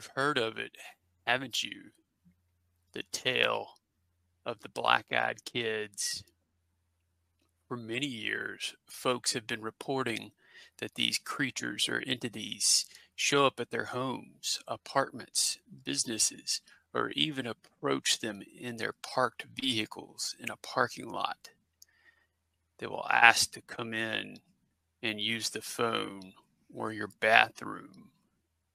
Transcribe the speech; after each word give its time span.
You've 0.00 0.12
heard 0.16 0.38
of 0.38 0.56
it, 0.56 0.78
haven't 1.26 1.62
you? 1.62 1.90
The 2.94 3.02
tale 3.12 3.74
of 4.46 4.60
the 4.60 4.70
black 4.70 5.12
eyed 5.12 5.44
kids. 5.44 6.24
For 7.68 7.76
many 7.76 8.06
years, 8.06 8.74
folks 8.86 9.34
have 9.34 9.46
been 9.46 9.60
reporting 9.60 10.32
that 10.78 10.94
these 10.94 11.18
creatures 11.18 11.86
or 11.86 12.02
entities 12.06 12.86
show 13.14 13.44
up 13.44 13.60
at 13.60 13.70
their 13.70 13.84
homes, 13.84 14.60
apartments, 14.66 15.58
businesses, 15.84 16.62
or 16.94 17.10
even 17.10 17.46
approach 17.46 18.20
them 18.20 18.40
in 18.58 18.78
their 18.78 18.94
parked 19.02 19.44
vehicles 19.54 20.34
in 20.40 20.48
a 20.48 20.56
parking 20.56 21.10
lot. 21.10 21.50
They 22.78 22.86
will 22.86 23.06
ask 23.10 23.52
to 23.52 23.60
come 23.60 23.92
in 23.92 24.38
and 25.02 25.20
use 25.20 25.50
the 25.50 25.60
phone 25.60 26.32
or 26.74 26.90
your 26.90 27.10
bathroom, 27.20 28.12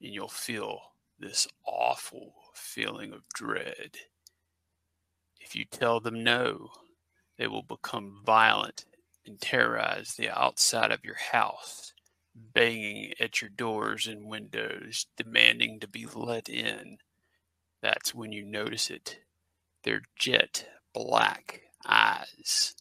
and 0.00 0.14
you'll 0.14 0.28
feel 0.28 0.92
this 1.18 1.48
awful 1.64 2.34
feeling 2.54 3.12
of 3.12 3.28
dread. 3.32 3.96
If 5.40 5.54
you 5.54 5.64
tell 5.64 6.00
them 6.00 6.24
no, 6.24 6.70
they 7.38 7.46
will 7.46 7.62
become 7.62 8.20
violent 8.24 8.84
and 9.26 9.40
terrorize 9.40 10.14
the 10.14 10.30
outside 10.30 10.90
of 10.90 11.04
your 11.04 11.16
house, 11.32 11.92
banging 12.34 13.12
at 13.20 13.40
your 13.40 13.50
doors 13.50 14.06
and 14.06 14.26
windows, 14.26 15.06
demanding 15.16 15.80
to 15.80 15.88
be 15.88 16.06
let 16.06 16.48
in. 16.48 16.98
That's 17.82 18.14
when 18.14 18.32
you 18.32 18.44
notice 18.44 18.90
it. 18.90 19.18
Their 19.84 20.02
jet 20.18 20.66
black 20.92 21.62
eyes. 21.86 22.74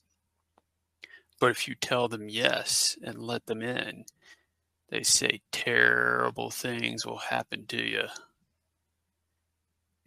But 1.39 1.51
if 1.51 1.67
you 1.67 1.75
tell 1.75 2.07
them 2.07 2.29
yes 2.29 2.97
and 3.03 3.19
let 3.19 3.45
them 3.45 3.61
in, 3.61 4.05
they 4.89 5.03
say 5.03 5.41
terrible 5.51 6.49
things 6.49 7.05
will 7.05 7.17
happen 7.17 7.65
to 7.67 7.83
you. 7.83 8.03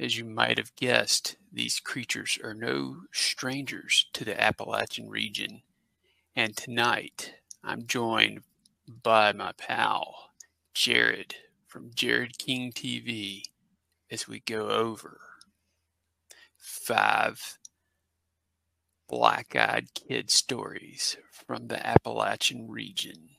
As 0.01 0.17
you 0.17 0.25
might 0.25 0.59
have 0.59 0.77
guessed, 0.77 1.37
these 1.53 1.81
creatures 1.81 2.39
are 2.45 2.55
no 2.55 3.03
strangers 3.13 4.07
to 4.13 4.25
the 4.25 4.41
Appalachian 4.41 5.09
region. 5.09 5.63
And 6.37 6.57
tonight, 6.57 7.35
I'm 7.65 7.85
joined 7.85 8.43
by 9.03 9.33
my 9.33 9.53
pal, 9.59 10.31
Jared 10.73 11.35
from 11.67 11.91
Jared 11.93 12.39
King 12.39 12.73
TV, 12.73 13.43
as 14.09 14.29
we 14.29 14.39
go 14.39 14.69
over 14.69 15.21
five 16.57 17.59
black 19.09 19.57
eyed 19.57 19.89
kid 19.95 20.31
stories 20.31 21.17
from 21.33 21.67
the 21.67 21.85
Appalachian 21.85 22.71
region. 22.71 23.31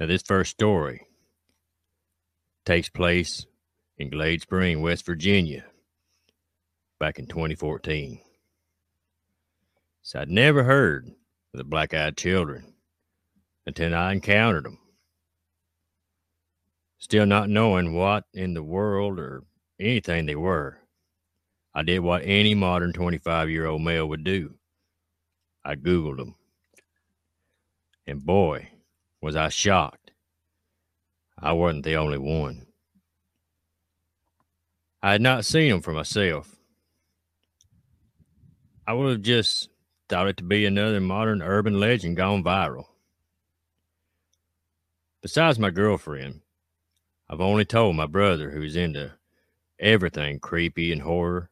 Now, 0.00 0.06
this 0.06 0.22
first 0.22 0.52
story 0.52 1.07
takes 2.68 2.90
place 2.90 3.46
in 3.96 4.10
Glade 4.10 4.42
Spring, 4.42 4.82
West 4.82 5.06
Virginia, 5.06 5.64
back 7.00 7.18
in 7.18 7.26
2014. 7.26 8.20
So 10.02 10.20
I'd 10.20 10.28
never 10.28 10.64
heard 10.64 11.06
of 11.06 11.56
the 11.56 11.64
black 11.64 11.94
eyed 11.94 12.18
children 12.18 12.74
until 13.64 13.94
I 13.94 14.12
encountered 14.12 14.66
them. 14.66 14.78
Still 16.98 17.24
not 17.24 17.48
knowing 17.48 17.94
what 17.94 18.24
in 18.34 18.52
the 18.52 18.62
world 18.62 19.18
or 19.18 19.44
anything 19.80 20.26
they 20.26 20.36
were, 20.36 20.76
I 21.74 21.82
did 21.82 22.00
what 22.00 22.20
any 22.22 22.54
modern 22.54 22.92
25 22.92 23.48
year 23.48 23.64
old 23.64 23.80
male 23.80 24.06
would 24.06 24.24
do 24.24 24.56
I 25.64 25.74
Googled 25.74 26.18
them. 26.18 26.34
And 28.06 28.26
boy, 28.26 28.68
was 29.22 29.36
I 29.36 29.48
shocked. 29.48 30.07
I 31.40 31.52
wasn't 31.52 31.84
the 31.84 31.96
only 31.96 32.18
one. 32.18 32.66
I 35.02 35.12
had 35.12 35.20
not 35.20 35.44
seen 35.44 35.70
them 35.70 35.80
for 35.80 35.92
myself. 35.92 36.56
I 38.86 38.94
would 38.94 39.10
have 39.10 39.22
just 39.22 39.68
thought 40.08 40.28
it 40.28 40.36
to 40.38 40.44
be 40.44 40.64
another 40.64 41.00
modern 41.00 41.42
urban 41.42 41.78
legend 41.78 42.16
gone 42.16 42.42
viral. 42.42 42.86
Besides 45.22 45.58
my 45.58 45.70
girlfriend, 45.70 46.40
I've 47.28 47.40
only 47.40 47.64
told 47.64 47.94
my 47.94 48.06
brother 48.06 48.50
who's 48.50 48.74
into 48.74 49.12
everything 49.78 50.40
creepy 50.40 50.90
and 50.90 51.02
horror. 51.02 51.50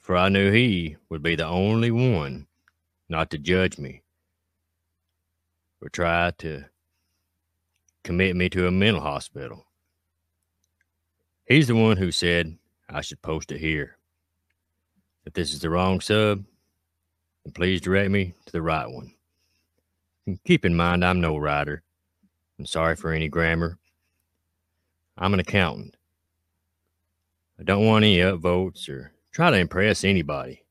For 0.00 0.16
I 0.16 0.28
knew 0.28 0.50
he 0.50 0.96
would 1.08 1.22
be 1.22 1.34
the 1.36 1.46
only 1.46 1.90
one 1.90 2.46
not 3.08 3.30
to 3.30 3.38
judge 3.38 3.78
me 3.78 4.02
or 5.82 5.88
try 5.88 6.30
to 6.38 6.66
commit 8.04 8.36
me 8.36 8.48
to 8.50 8.68
a 8.68 8.70
mental 8.70 9.02
hospital. 9.02 9.66
He's 11.46 11.66
the 11.66 11.74
one 11.74 11.96
who 11.96 12.12
said 12.12 12.56
I 12.88 13.00
should 13.00 13.22
post 13.22 13.50
it 13.50 13.58
here. 13.58 13.96
If 15.26 15.32
this 15.32 15.52
is 15.52 15.60
the 15.60 15.70
wrong 15.70 16.00
sub, 16.00 16.44
then 17.44 17.52
please 17.52 17.80
direct 17.80 18.10
me 18.10 18.34
to 18.46 18.52
the 18.52 18.62
right 18.62 18.88
one. 18.88 19.14
And 20.26 20.42
keep 20.44 20.64
in 20.64 20.76
mind, 20.76 21.04
I'm 21.04 21.20
no 21.20 21.36
writer. 21.36 21.82
I'm 22.58 22.66
sorry 22.66 22.94
for 22.94 23.10
any 23.10 23.28
grammar. 23.28 23.78
I'm 25.16 25.34
an 25.34 25.40
accountant. 25.40 25.96
I 27.58 27.62
don't 27.62 27.86
want 27.86 28.04
any 28.04 28.18
upvotes 28.18 28.88
or 28.88 29.12
try 29.32 29.50
to 29.50 29.56
impress 29.56 30.04
anybody. 30.04 30.64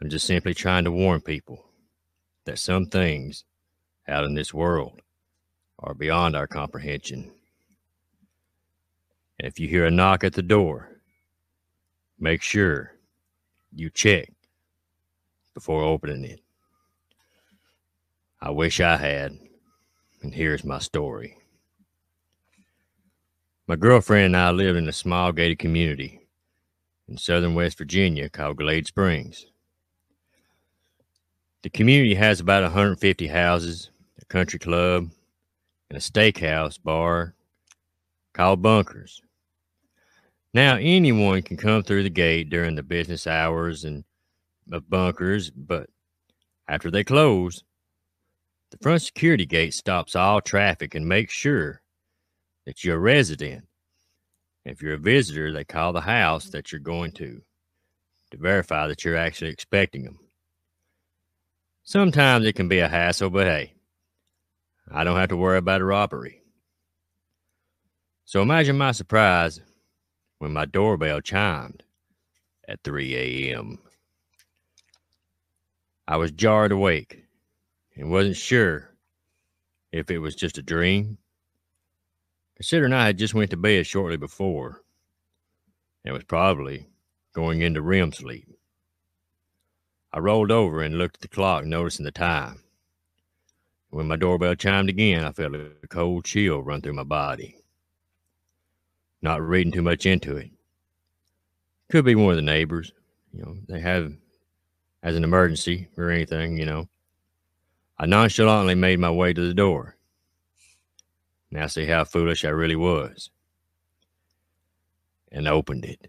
I'm 0.00 0.10
just 0.10 0.26
simply 0.26 0.54
trying 0.54 0.84
to 0.84 0.92
warn 0.92 1.20
people 1.20 1.64
that 2.44 2.58
some 2.58 2.86
things 2.86 3.44
out 4.08 4.24
in 4.24 4.34
this 4.34 4.54
world 4.54 5.00
are 5.78 5.94
beyond 5.94 6.34
our 6.34 6.46
comprehension. 6.46 7.30
And 9.38 9.46
if 9.46 9.60
you 9.60 9.68
hear 9.68 9.86
a 9.86 9.90
knock 9.90 10.24
at 10.24 10.32
the 10.32 10.42
door, 10.42 10.88
make 12.18 12.42
sure 12.42 12.94
you 13.72 13.90
check 13.90 14.32
before 15.54 15.82
opening 15.82 16.24
it. 16.24 16.40
I 18.40 18.50
wish 18.50 18.80
I 18.80 18.96
had, 18.96 19.38
and 20.22 20.34
here's 20.34 20.64
my 20.64 20.78
story. 20.78 21.36
My 23.66 23.76
girlfriend 23.76 24.26
and 24.26 24.36
I 24.36 24.50
lived 24.50 24.78
in 24.78 24.88
a 24.88 24.92
small 24.92 25.32
gated 25.32 25.58
community 25.58 26.20
in 27.08 27.18
southern 27.18 27.54
West 27.54 27.78
Virginia 27.78 28.28
called 28.28 28.56
Glade 28.56 28.86
Springs. 28.86 29.46
The 31.62 31.70
community 31.70 32.14
has 32.14 32.40
about 32.40 32.62
150 32.62 33.26
houses, 33.26 33.90
country 34.28 34.58
club, 34.58 35.10
and 35.90 35.96
a 35.96 36.00
steakhouse 36.00 36.78
bar 36.82 37.34
called 38.34 38.62
Bunkers. 38.62 39.20
Now, 40.54 40.76
anyone 40.76 41.42
can 41.42 41.56
come 41.56 41.82
through 41.82 42.02
the 42.02 42.10
gate 42.10 42.50
during 42.50 42.74
the 42.74 42.82
business 42.82 43.26
hours 43.26 43.84
and 43.84 44.04
of 44.72 44.88
Bunkers, 44.88 45.50
but 45.50 45.88
after 46.68 46.90
they 46.90 47.04
close, 47.04 47.64
the 48.70 48.78
front 48.78 49.02
security 49.02 49.46
gate 49.46 49.72
stops 49.72 50.14
all 50.14 50.40
traffic 50.40 50.94
and 50.94 51.08
makes 51.08 51.32
sure 51.32 51.80
that 52.66 52.84
you're 52.84 52.96
a 52.96 53.00
resident. 53.00 53.64
If 54.64 54.82
you're 54.82 54.94
a 54.94 54.98
visitor, 54.98 55.52
they 55.52 55.64
call 55.64 55.92
the 55.92 56.02
house 56.02 56.50
that 56.50 56.70
you're 56.70 56.80
going 56.80 57.12
to 57.12 57.40
to 58.30 58.36
verify 58.36 58.86
that 58.86 59.04
you're 59.04 59.16
actually 59.16 59.50
expecting 59.50 60.04
them. 60.04 60.18
Sometimes 61.84 62.44
it 62.44 62.54
can 62.54 62.68
be 62.68 62.80
a 62.80 62.88
hassle, 62.88 63.30
but 63.30 63.46
hey, 63.46 63.72
I 64.92 65.04
don't 65.04 65.16
have 65.16 65.28
to 65.30 65.36
worry 65.36 65.58
about 65.58 65.80
a 65.80 65.84
robbery. 65.84 66.42
So 68.24 68.42
imagine 68.42 68.76
my 68.76 68.92
surprise 68.92 69.60
when 70.38 70.52
my 70.52 70.64
doorbell 70.64 71.20
chimed 71.20 71.82
at 72.66 72.84
3 72.84 73.16
a.m. 73.16 73.78
I 76.06 76.16
was 76.16 76.30
jarred 76.30 76.72
awake 76.72 77.24
and 77.96 78.10
wasn't 78.10 78.36
sure 78.36 78.90
if 79.92 80.10
it 80.10 80.18
was 80.18 80.34
just 80.34 80.58
a 80.58 80.62
dream. 80.62 81.18
Considering 82.56 82.92
I 82.92 83.06
had 83.06 83.18
just 83.18 83.34
went 83.34 83.50
to 83.50 83.56
bed 83.56 83.86
shortly 83.86 84.16
before 84.16 84.82
and 86.04 86.14
was 86.14 86.24
probably 86.24 86.86
going 87.34 87.62
into 87.62 87.82
REM 87.82 88.12
sleep. 88.12 88.48
I 90.12 90.18
rolled 90.18 90.50
over 90.50 90.82
and 90.82 90.96
looked 90.96 91.16
at 91.16 91.20
the 91.20 91.28
clock, 91.28 91.64
noticing 91.64 92.04
the 92.04 92.10
time. 92.10 92.62
When 93.90 94.06
my 94.06 94.16
doorbell 94.16 94.54
chimed 94.54 94.90
again, 94.90 95.24
I 95.24 95.32
felt 95.32 95.54
a 95.54 95.70
cold 95.88 96.24
chill 96.24 96.62
run 96.62 96.82
through 96.82 96.92
my 96.92 97.04
body. 97.04 97.56
Not 99.22 99.42
reading 99.42 99.72
too 99.72 99.82
much 99.82 100.04
into 100.04 100.36
it. 100.36 100.50
Could 101.90 102.04
be 102.04 102.14
one 102.14 102.30
of 102.30 102.36
the 102.36 102.42
neighbors. 102.42 102.92
You 103.32 103.42
know, 103.42 103.56
they 103.66 103.80
have 103.80 104.12
as 105.02 105.16
an 105.16 105.24
emergency 105.24 105.88
or 105.96 106.10
anything, 106.10 106.58
you 106.58 106.66
know. 106.66 106.88
I 107.98 108.06
nonchalantly 108.06 108.74
made 108.74 109.00
my 109.00 109.10
way 109.10 109.32
to 109.32 109.48
the 109.48 109.54
door. 109.54 109.96
Now 111.50 111.66
see 111.66 111.86
how 111.86 112.04
foolish 112.04 112.44
I 112.44 112.50
really 112.50 112.76
was. 112.76 113.30
And 115.32 115.48
opened 115.48 115.84
it. 115.84 116.08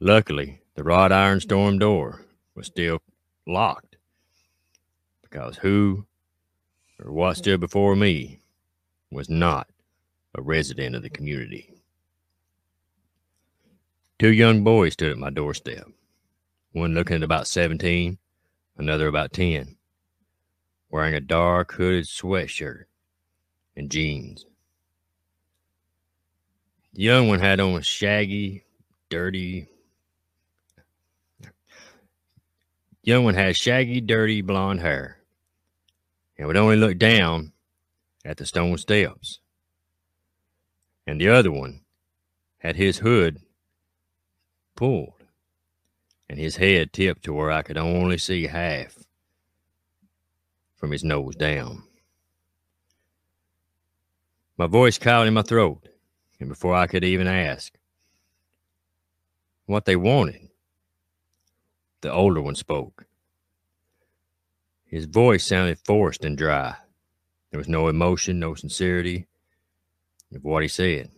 Luckily, 0.00 0.60
the 0.74 0.84
wrought 0.84 1.12
iron 1.12 1.40
storm 1.40 1.78
door 1.78 2.26
was 2.54 2.66
still 2.66 3.00
locked 3.46 3.85
because 5.36 5.58
who 5.58 6.06
or 6.98 7.12
what 7.12 7.36
stood 7.36 7.60
before 7.60 7.94
me 7.94 8.40
was 9.10 9.28
not 9.28 9.68
a 10.34 10.40
resident 10.40 10.96
of 10.96 11.02
the 11.02 11.10
community. 11.10 11.74
Two 14.18 14.32
young 14.32 14.64
boys 14.64 14.94
stood 14.94 15.12
at 15.12 15.18
my 15.18 15.28
doorstep, 15.28 15.88
one 16.72 16.94
looking 16.94 17.16
at 17.16 17.22
about 17.22 17.46
17, 17.46 18.16
another 18.78 19.08
about 19.08 19.34
10, 19.34 19.76
wearing 20.88 21.12
a 21.12 21.20
dark 21.20 21.72
hooded 21.72 22.06
sweatshirt 22.06 22.84
and 23.76 23.90
jeans. 23.90 24.46
The 26.94 27.02
young 27.02 27.28
one 27.28 27.40
had 27.40 27.60
on 27.60 27.82
shaggy, 27.82 28.64
dirty. 29.10 29.68
Young 33.02 33.24
one 33.24 33.34
had 33.34 33.54
shaggy, 33.54 34.00
dirty 34.00 34.40
blonde 34.40 34.80
hair 34.80 35.15
and 36.38 36.46
would 36.46 36.56
only 36.56 36.76
look 36.76 36.98
down 36.98 37.52
at 38.24 38.36
the 38.36 38.46
stone 38.46 38.78
steps. 38.78 39.40
And 41.06 41.20
the 41.20 41.28
other 41.28 41.52
one 41.52 41.82
had 42.58 42.76
his 42.76 42.98
hood 42.98 43.40
pulled 44.74 45.12
and 46.28 46.38
his 46.38 46.56
head 46.56 46.92
tipped 46.92 47.24
to 47.24 47.32
where 47.32 47.50
I 47.50 47.62
could 47.62 47.78
only 47.78 48.18
see 48.18 48.46
half 48.46 48.98
from 50.74 50.90
his 50.90 51.04
nose 51.04 51.36
down. 51.36 51.84
My 54.58 54.66
voice 54.66 54.98
caught 54.98 55.26
in 55.26 55.34
my 55.34 55.42
throat, 55.42 55.88
and 56.40 56.48
before 56.48 56.74
I 56.74 56.86
could 56.86 57.04
even 57.04 57.26
ask 57.26 57.78
what 59.66 59.84
they 59.84 59.96
wanted, 59.96 60.48
the 62.00 62.12
older 62.12 62.40
one 62.40 62.54
spoke. 62.54 63.05
His 64.86 65.06
voice 65.06 65.44
sounded 65.44 65.78
forced 65.84 66.24
and 66.24 66.38
dry. 66.38 66.76
There 67.50 67.58
was 67.58 67.68
no 67.68 67.88
emotion, 67.88 68.38
no 68.38 68.54
sincerity 68.54 69.26
of 70.34 70.44
what 70.44 70.62
he 70.62 70.68
said. 70.68 71.10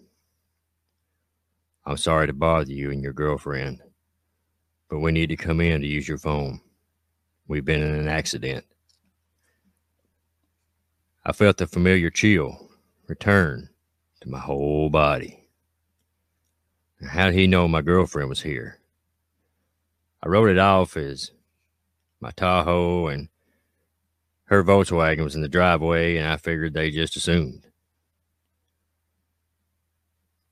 I'm 1.84 1.96
sorry 1.96 2.26
to 2.26 2.32
bother 2.32 2.72
you 2.72 2.90
and 2.90 3.02
your 3.02 3.12
girlfriend, 3.12 3.80
but 4.88 5.00
we 5.00 5.12
need 5.12 5.28
to 5.28 5.36
come 5.36 5.60
in 5.60 5.80
to 5.80 5.86
use 5.86 6.08
your 6.08 6.18
phone. 6.18 6.60
We've 7.46 7.64
been 7.64 7.82
in 7.82 7.94
an 7.94 8.08
accident. 8.08 8.64
I 11.24 11.32
felt 11.32 11.58
the 11.58 11.66
familiar 11.66 12.10
chill 12.10 12.70
return 13.06 13.68
to 14.20 14.28
my 14.28 14.38
whole 14.38 14.90
body. 14.90 15.48
How 17.06 17.26
did 17.26 17.34
he 17.34 17.46
know 17.46 17.68
my 17.68 17.82
girlfriend 17.82 18.28
was 18.28 18.42
here? 18.42 18.78
I 20.22 20.28
wrote 20.28 20.48
it 20.48 20.58
off 20.58 20.96
as 20.96 21.30
my 22.20 22.30
Tahoe 22.32 23.06
and 23.06 23.28
her 24.48 24.64
Volkswagen 24.64 25.24
was 25.24 25.34
in 25.34 25.42
the 25.42 25.48
driveway, 25.48 26.16
and 26.16 26.26
I 26.26 26.38
figured 26.38 26.72
they 26.72 26.90
just 26.90 27.16
assumed. 27.16 27.66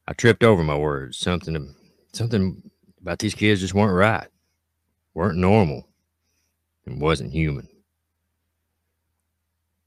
I 0.07 0.13
tripped 0.13 0.45
over 0.45 0.63
my 0.63 0.77
words. 0.77 1.17
Something, 1.19 1.75
something 2.13 2.71
about 3.01 3.19
these 3.19 3.35
kids 3.35 3.63
just 3.63 3.75
weren't 3.75 3.95
right, 3.95 4.29
weren't 5.15 5.39
normal, 5.39 5.89
and 6.85 7.01
wasn't 7.01 7.33
human. 7.33 7.69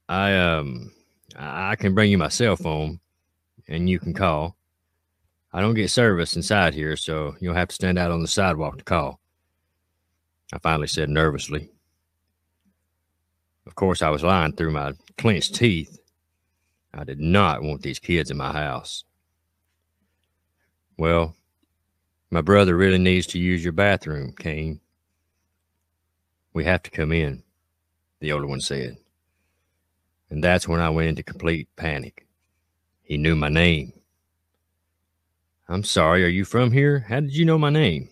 I 0.08 0.36
um, 0.36 0.90
I 1.36 1.76
can 1.76 1.94
bring 1.94 2.10
you 2.10 2.18
my 2.18 2.28
cell 2.28 2.56
phone, 2.56 2.98
and 3.68 3.88
you 3.88 4.00
can 4.00 4.12
call. 4.12 4.56
I 5.52 5.60
don't 5.60 5.74
get 5.74 5.88
service 5.88 6.34
inside 6.34 6.74
here, 6.74 6.96
so 6.96 7.36
you'll 7.40 7.54
have 7.54 7.68
to 7.68 7.74
stand 7.74 7.96
out 7.96 8.10
on 8.10 8.22
the 8.22 8.28
sidewalk 8.28 8.78
to 8.78 8.84
call. 8.84 9.20
I 10.52 10.58
finally 10.58 10.88
said 10.88 11.08
nervously. 11.08 11.70
Of 13.70 13.76
course, 13.76 14.02
I 14.02 14.10
was 14.10 14.24
lying 14.24 14.52
through 14.52 14.72
my 14.72 14.94
clenched 15.16 15.54
teeth. 15.54 15.96
I 16.92 17.04
did 17.04 17.20
not 17.20 17.62
want 17.62 17.82
these 17.82 18.00
kids 18.00 18.28
in 18.28 18.36
my 18.36 18.52
house. 18.52 19.04
Well, 20.98 21.36
my 22.32 22.40
brother 22.40 22.76
really 22.76 22.98
needs 22.98 23.28
to 23.28 23.38
use 23.38 23.62
your 23.62 23.72
bathroom, 23.72 24.34
Kane. 24.36 24.80
We 26.52 26.64
have 26.64 26.82
to 26.82 26.90
come 26.90 27.12
in, 27.12 27.44
the 28.18 28.32
older 28.32 28.48
one 28.48 28.60
said. 28.60 28.96
And 30.30 30.42
that's 30.42 30.66
when 30.66 30.80
I 30.80 30.90
went 30.90 31.10
into 31.10 31.22
complete 31.22 31.68
panic. 31.76 32.26
He 33.04 33.18
knew 33.18 33.36
my 33.36 33.50
name. 33.50 33.92
I'm 35.68 35.84
sorry, 35.84 36.24
are 36.24 36.28
you 36.28 36.44
from 36.44 36.72
here? 36.72 37.04
How 37.08 37.20
did 37.20 37.36
you 37.36 37.44
know 37.44 37.56
my 37.56 37.70
name? 37.70 38.08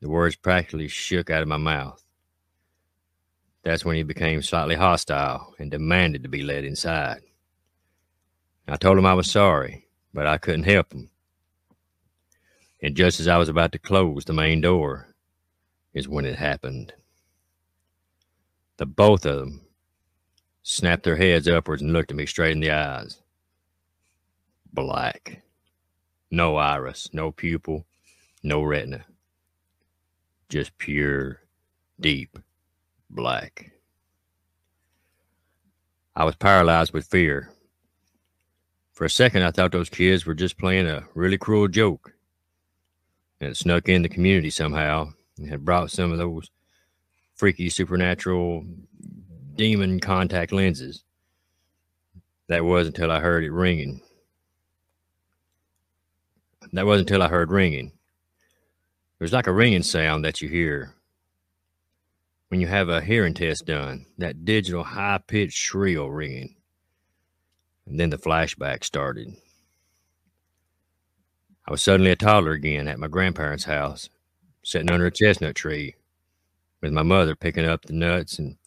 The 0.00 0.08
words 0.08 0.34
practically 0.34 0.88
shook 0.88 1.28
out 1.28 1.42
of 1.42 1.48
my 1.48 1.58
mouth. 1.58 2.01
That's 3.62 3.84
when 3.84 3.96
he 3.96 4.02
became 4.02 4.42
slightly 4.42 4.74
hostile 4.74 5.54
and 5.58 5.70
demanded 5.70 6.22
to 6.24 6.28
be 6.28 6.42
led 6.42 6.64
inside. 6.64 7.22
I 8.66 8.76
told 8.76 8.98
him 8.98 9.06
I 9.06 9.14
was 9.14 9.30
sorry, 9.30 9.86
but 10.12 10.26
I 10.26 10.38
couldn't 10.38 10.64
help 10.64 10.92
him. 10.92 11.10
And 12.82 12.96
just 12.96 13.20
as 13.20 13.28
I 13.28 13.36
was 13.36 13.48
about 13.48 13.70
to 13.72 13.78
close 13.78 14.24
the 14.24 14.32
main 14.32 14.60
door, 14.60 15.14
is 15.94 16.08
when 16.08 16.24
it 16.24 16.36
happened. 16.36 16.92
The 18.78 18.86
both 18.86 19.26
of 19.26 19.38
them 19.38 19.60
snapped 20.62 21.04
their 21.04 21.16
heads 21.16 21.46
upwards 21.46 21.82
and 21.82 21.92
looked 21.92 22.10
at 22.10 22.16
me 22.16 22.26
straight 22.26 22.52
in 22.52 22.60
the 22.60 22.70
eyes. 22.70 23.20
Black. 24.72 25.42
No 26.30 26.56
iris, 26.56 27.10
no 27.12 27.30
pupil, 27.30 27.86
no 28.42 28.62
retina. 28.62 29.04
Just 30.48 30.76
pure, 30.78 31.40
deep 32.00 32.38
black. 33.14 33.70
I 36.14 36.24
was 36.24 36.36
paralyzed 36.36 36.92
with 36.92 37.06
fear. 37.06 37.50
For 38.92 39.04
a 39.04 39.10
second, 39.10 39.42
I 39.42 39.50
thought 39.50 39.72
those 39.72 39.88
kids 39.88 40.26
were 40.26 40.34
just 40.34 40.58
playing 40.58 40.86
a 40.86 41.04
really 41.14 41.38
cruel 41.38 41.68
joke. 41.68 42.12
And 43.40 43.50
it 43.50 43.56
snuck 43.56 43.88
in 43.88 44.02
the 44.02 44.08
community 44.08 44.50
somehow 44.50 45.12
and 45.38 45.48
had 45.48 45.64
brought 45.64 45.90
some 45.90 46.12
of 46.12 46.18
those 46.18 46.50
freaky 47.34 47.70
supernatural 47.70 48.64
demon 49.56 50.00
contact 50.00 50.52
lenses. 50.52 51.04
That 52.48 52.64
was 52.64 52.86
until 52.86 53.10
I 53.10 53.20
heard 53.20 53.44
it 53.44 53.50
ringing. 53.50 54.02
That 56.72 56.86
was 56.86 57.00
until 57.00 57.22
I 57.22 57.28
heard 57.28 57.50
ringing. 57.50 57.86
It 57.86 59.24
was 59.24 59.32
like 59.32 59.46
a 59.46 59.52
ringing 59.52 59.82
sound 59.82 60.24
that 60.24 60.42
you 60.42 60.48
hear 60.48 60.94
when 62.52 62.60
you 62.60 62.66
have 62.66 62.90
a 62.90 63.00
hearing 63.00 63.32
test 63.32 63.64
done, 63.64 64.04
that 64.18 64.44
digital 64.44 64.84
high 64.84 65.18
pitched 65.26 65.56
shrill 65.56 66.10
ringing. 66.10 66.54
And 67.86 67.98
then 67.98 68.10
the 68.10 68.18
flashback 68.18 68.84
started. 68.84 69.34
I 71.66 71.70
was 71.70 71.80
suddenly 71.80 72.10
a 72.10 72.16
toddler 72.16 72.52
again 72.52 72.88
at 72.88 72.98
my 72.98 73.08
grandparents' 73.08 73.64
house, 73.64 74.10
sitting 74.62 74.90
under 74.90 75.06
a 75.06 75.10
chestnut 75.10 75.54
tree, 75.54 75.94
with 76.82 76.92
my 76.92 77.02
mother 77.02 77.34
picking 77.34 77.64
up 77.64 77.86
the 77.86 77.94
nuts 77.94 78.38
and 78.38 78.58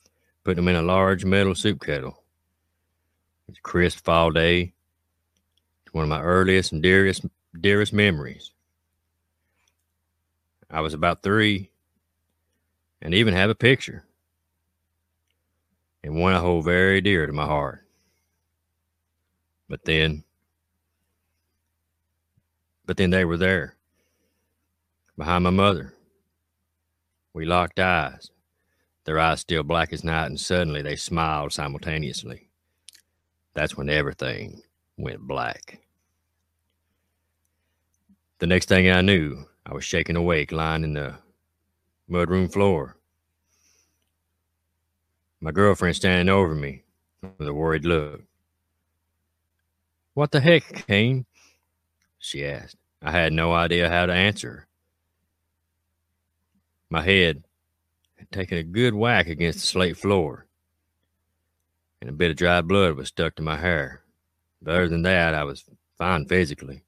putting 0.43 0.65
them 0.65 0.75
in 0.75 0.83
a 0.83 0.87
large 0.87 1.23
metal 1.23 1.53
soup 1.53 1.79
kettle. 1.79 2.23
It's 3.47 3.59
a 3.59 3.61
crisp 3.61 4.03
fall 4.03 4.31
day. 4.31 4.73
It's 5.85 5.93
one 5.93 6.05
of 6.05 6.09
my 6.09 6.23
earliest 6.23 6.71
and 6.71 6.81
dearest 6.81 7.23
dearest 7.61 7.93
memories. 7.93 8.51
I 10.71 10.81
was 10.81 10.95
about 10.95 11.21
three 11.21 11.69
and 13.05 13.13
even 13.13 13.35
have 13.35 13.51
a 13.51 13.55
picture. 13.55 14.03
And 16.03 16.19
one 16.19 16.33
I 16.33 16.39
hold 16.39 16.65
very 16.65 17.01
dear 17.01 17.27
to 17.27 17.31
my 17.31 17.45
heart. 17.45 17.85
But 19.69 19.85
then, 19.85 20.23
but 22.83 22.97
then 22.97 23.11
they 23.11 23.23
were 23.23 23.37
there 23.37 23.75
behind 25.15 25.43
my 25.43 25.51
mother. 25.51 25.93
We 27.31 27.45
locked 27.45 27.79
eyes, 27.79 28.31
their 29.03 29.19
eyes 29.19 29.41
still 29.41 29.61
black 29.61 29.93
as 29.93 30.03
night, 30.03 30.25
and 30.25 30.39
suddenly 30.39 30.81
they 30.81 30.95
smiled 30.95 31.53
simultaneously. 31.53 32.49
That's 33.53 33.77
when 33.77 33.87
everything 33.87 34.63
went 34.97 35.19
black. 35.19 35.79
The 38.39 38.47
next 38.47 38.67
thing 38.67 38.89
I 38.89 39.01
knew, 39.01 39.45
I 39.63 39.75
was 39.75 39.85
shaken 39.85 40.15
awake, 40.15 40.51
lying 40.51 40.83
in 40.83 40.93
the 40.93 41.19
mudroom 42.09 42.51
floor. 42.51 42.97
My 45.41 45.51
girlfriend 45.51 45.95
standing 45.95 46.33
over 46.33 46.55
me 46.55 46.83
with 47.37 47.47
a 47.47 47.53
worried 47.53 47.85
look. 47.85 48.21
What 50.13 50.31
the 50.31 50.39
heck, 50.39 50.87
Kane? 50.87 51.25
She 52.19 52.45
asked. 52.45 52.77
I 53.01 53.11
had 53.11 53.33
no 53.33 53.53
idea 53.53 53.89
how 53.89 54.05
to 54.05 54.13
answer. 54.13 54.67
My 56.89 57.01
head 57.01 57.43
had 58.17 58.31
taken 58.31 58.57
a 58.57 58.63
good 58.63 58.93
whack 58.93 59.27
against 59.27 59.59
the 59.59 59.67
slate 59.67 59.97
floor, 59.97 60.47
and 61.99 62.09
a 62.09 62.13
bit 62.13 62.31
of 62.31 62.37
dry 62.37 62.61
blood 62.61 62.95
was 62.95 63.09
stuck 63.09 63.35
to 63.35 63.43
my 63.43 63.57
hair. 63.57 64.01
But 64.61 64.75
other 64.75 64.89
than 64.89 65.01
that, 65.03 65.33
I 65.35 65.43
was 65.43 65.65
fine 65.97 66.25
physically. 66.25 66.83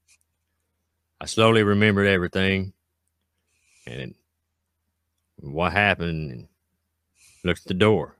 I 1.20 1.26
slowly 1.26 1.64
remembered 1.64 2.08
everything, 2.08 2.74
and 3.86 4.16
what 5.40 5.72
happened 5.74 6.32
and 6.32 6.48
looked 7.44 7.62
at 7.62 7.68
the 7.68 7.74
door. 7.74 8.16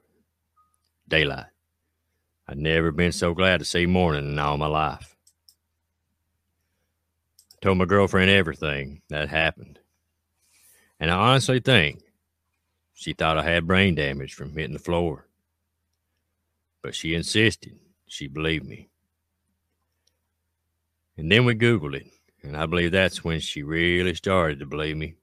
daylight. 1.08 1.46
I'd 2.46 2.58
never 2.58 2.92
been 2.92 3.12
so 3.12 3.34
glad 3.34 3.58
to 3.58 3.64
see 3.64 3.86
morning 3.86 4.26
in 4.30 4.38
all 4.38 4.56
my 4.56 4.66
life. 4.66 5.16
I 7.54 7.56
told 7.62 7.78
my 7.78 7.84
girlfriend 7.84 8.30
everything 8.30 9.02
that 9.08 9.28
happened. 9.28 9.80
And 11.00 11.10
I 11.10 11.14
honestly 11.14 11.60
think 11.60 12.02
she 12.94 13.12
thought 13.12 13.38
I 13.38 13.42
had 13.42 13.66
brain 13.66 13.94
damage 13.94 14.34
from 14.34 14.52
hitting 14.52 14.72
the 14.72 14.78
floor. 14.78 15.28
But 16.82 16.94
she 16.94 17.14
insisted 17.14 17.78
she 18.06 18.28
believed 18.28 18.66
me. 18.66 18.88
And 21.16 21.30
then 21.30 21.44
we 21.44 21.54
Googled 21.54 21.94
it, 21.94 22.06
and 22.42 22.56
I 22.56 22.66
believe 22.66 22.92
that's 22.92 23.24
when 23.24 23.40
she 23.40 23.62
really 23.62 24.14
started 24.14 24.60
to 24.60 24.66
believe 24.66 24.96
me. 24.96 25.16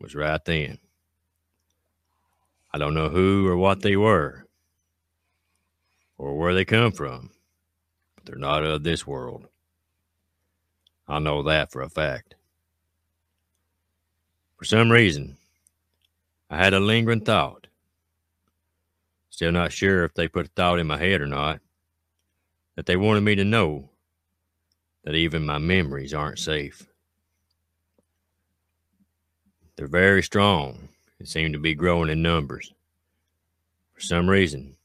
Was 0.00 0.14
right 0.14 0.42
then. 0.46 0.78
I 2.72 2.78
don't 2.78 2.94
know 2.94 3.10
who 3.10 3.46
or 3.46 3.56
what 3.56 3.82
they 3.82 3.96
were, 3.96 4.46
or 6.16 6.38
where 6.38 6.54
they 6.54 6.64
come 6.64 6.92
from, 6.92 7.30
but 8.14 8.24
they're 8.24 8.36
not 8.36 8.64
of 8.64 8.82
this 8.82 9.06
world. 9.06 9.46
I 11.06 11.18
know 11.18 11.42
that 11.42 11.70
for 11.70 11.82
a 11.82 11.90
fact. 11.90 12.34
For 14.56 14.64
some 14.64 14.90
reason, 14.90 15.36
I 16.48 16.56
had 16.56 16.72
a 16.72 16.80
lingering 16.80 17.20
thought. 17.20 17.66
Still 19.28 19.52
not 19.52 19.72
sure 19.72 20.04
if 20.04 20.14
they 20.14 20.28
put 20.28 20.46
a 20.46 20.50
thought 20.50 20.78
in 20.78 20.86
my 20.86 20.98
head 20.98 21.20
or 21.20 21.26
not, 21.26 21.60
that 22.76 22.86
they 22.86 22.96
wanted 22.96 23.22
me 23.22 23.34
to 23.34 23.44
know 23.44 23.90
that 25.04 25.14
even 25.14 25.44
my 25.44 25.58
memories 25.58 26.14
aren't 26.14 26.38
safe. 26.38 26.89
They're 29.80 29.88
very 29.88 30.22
strong 30.22 30.90
and 31.18 31.26
seem 31.26 31.54
to 31.54 31.58
be 31.58 31.74
growing 31.74 32.10
in 32.10 32.20
numbers. 32.20 32.74
For 33.94 34.02
some 34.02 34.28
reason, 34.28 34.76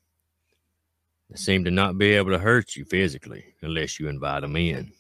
they 1.30 1.36
seem 1.36 1.66
to 1.66 1.70
not 1.70 1.98
be 1.98 2.14
able 2.14 2.32
to 2.32 2.40
hurt 2.40 2.78
you 2.78 2.86
physically 2.86 3.56
unless 3.62 4.00
you 4.00 4.08
invite 4.08 4.40
them 4.40 4.56
in. 4.56 4.94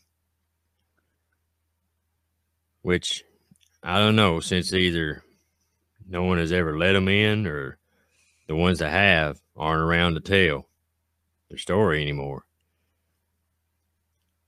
Which 2.81 3.23
I 3.81 3.99
don't 3.99 4.17
know, 4.17 4.41
since 4.41 4.73
either 4.73 5.23
no 6.05 6.23
one 6.23 6.39
has 6.39 6.51
ever 6.51 6.77
let 6.77 6.91
them 6.91 7.07
in 7.07 7.47
or 7.47 7.77
the 8.47 8.55
ones 8.57 8.79
that 8.79 8.91
have 8.91 9.39
aren't 9.55 9.81
around 9.81 10.15
to 10.15 10.19
tell 10.19 10.67
their 11.47 11.57
story 11.57 12.01
anymore. 12.01 12.43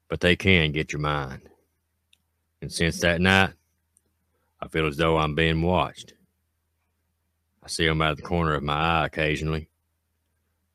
But 0.09 0.19
they 0.19 0.35
can 0.35 0.73
get 0.73 0.91
your 0.91 0.99
mind. 0.99 1.43
And 2.61 2.69
since 2.69 2.99
that 2.99 3.21
night, 3.21 3.53
I 4.59 4.67
feel 4.67 4.87
as 4.87 4.97
though 4.97 5.17
I'm 5.17 5.35
being 5.35 5.61
watched. 5.61 6.13
I 7.63 7.67
see 7.67 7.85
them 7.85 8.01
out 8.01 8.11
of 8.11 8.17
the 8.17 8.23
corner 8.23 8.53
of 8.53 8.63
my 8.63 8.73
eye 8.73 9.05
occasionally. 9.05 9.69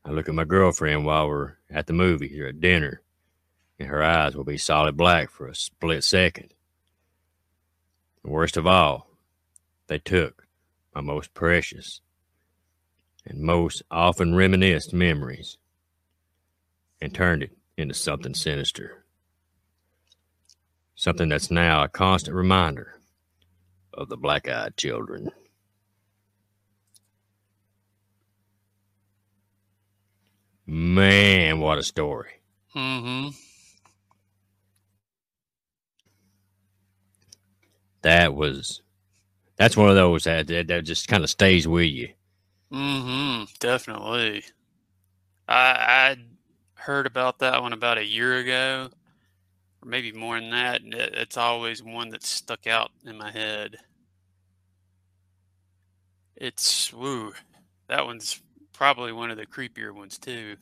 I 0.04 0.10
look 0.10 0.28
at 0.28 0.34
my 0.34 0.44
girlfriend 0.44 1.04
while 1.04 1.28
we're 1.28 1.54
at 1.70 1.86
the 1.86 1.92
movies 1.92 2.38
or 2.38 2.46
at 2.46 2.60
dinner, 2.60 3.02
and 3.78 3.88
her 3.88 4.02
eyes 4.02 4.36
will 4.36 4.44
be 4.44 4.58
solid 4.58 4.96
black 4.96 5.30
for 5.30 5.48
a 5.48 5.54
split 5.54 6.04
second. 6.04 6.54
Worst 8.24 8.56
of 8.56 8.66
all, 8.66 9.08
they 9.88 9.98
took 9.98 10.46
my 10.94 11.00
most 11.00 11.34
precious 11.34 12.00
and 13.24 13.40
most 13.40 13.82
often 13.90 14.34
reminisced 14.34 14.92
memories 14.92 15.58
and 17.00 17.14
turned 17.14 17.42
it 17.42 17.56
into 17.76 17.94
something 17.94 18.34
sinister. 18.34 19.04
Something 20.94 21.30
that's 21.30 21.50
now 21.50 21.82
a 21.82 21.88
constant 21.88 22.36
reminder 22.36 23.01
of 23.94 24.08
the 24.08 24.16
black 24.16 24.48
eyed 24.48 24.76
children. 24.76 25.30
Man, 30.66 31.60
what 31.60 31.78
a 31.78 31.82
story. 31.82 32.40
Mm-hmm. 32.74 33.30
That 38.02 38.34
was 38.34 38.82
that's 39.56 39.76
one 39.76 39.88
of 39.88 39.94
those 39.94 40.24
that 40.24 40.46
that, 40.48 40.66
that 40.68 40.84
just 40.84 41.08
kind 41.08 41.22
of 41.22 41.30
stays 41.30 41.68
with 41.68 41.90
you. 41.90 42.08
Mm-hmm. 42.72 43.44
Definitely. 43.60 44.44
I 45.48 46.16
I 46.16 46.16
heard 46.74 47.06
about 47.06 47.40
that 47.40 47.62
one 47.62 47.72
about 47.72 47.98
a 47.98 48.04
year 48.04 48.38
ago, 48.38 48.90
maybe 49.84 50.12
more 50.12 50.38
than 50.40 50.50
that. 50.50 50.82
And 50.82 50.94
it's 50.94 51.36
always 51.36 51.82
one 51.82 52.10
that 52.10 52.22
stuck 52.22 52.66
out 52.66 52.90
in 53.04 53.16
my 53.16 53.30
head. 53.30 53.76
It's 56.36 56.92
woo. 56.92 57.32
That 57.88 58.06
one's 58.06 58.40
probably 58.72 59.12
one 59.12 59.30
of 59.30 59.36
the 59.36 59.46
creepier 59.46 59.94
ones 59.94 60.18
too. 60.18 60.56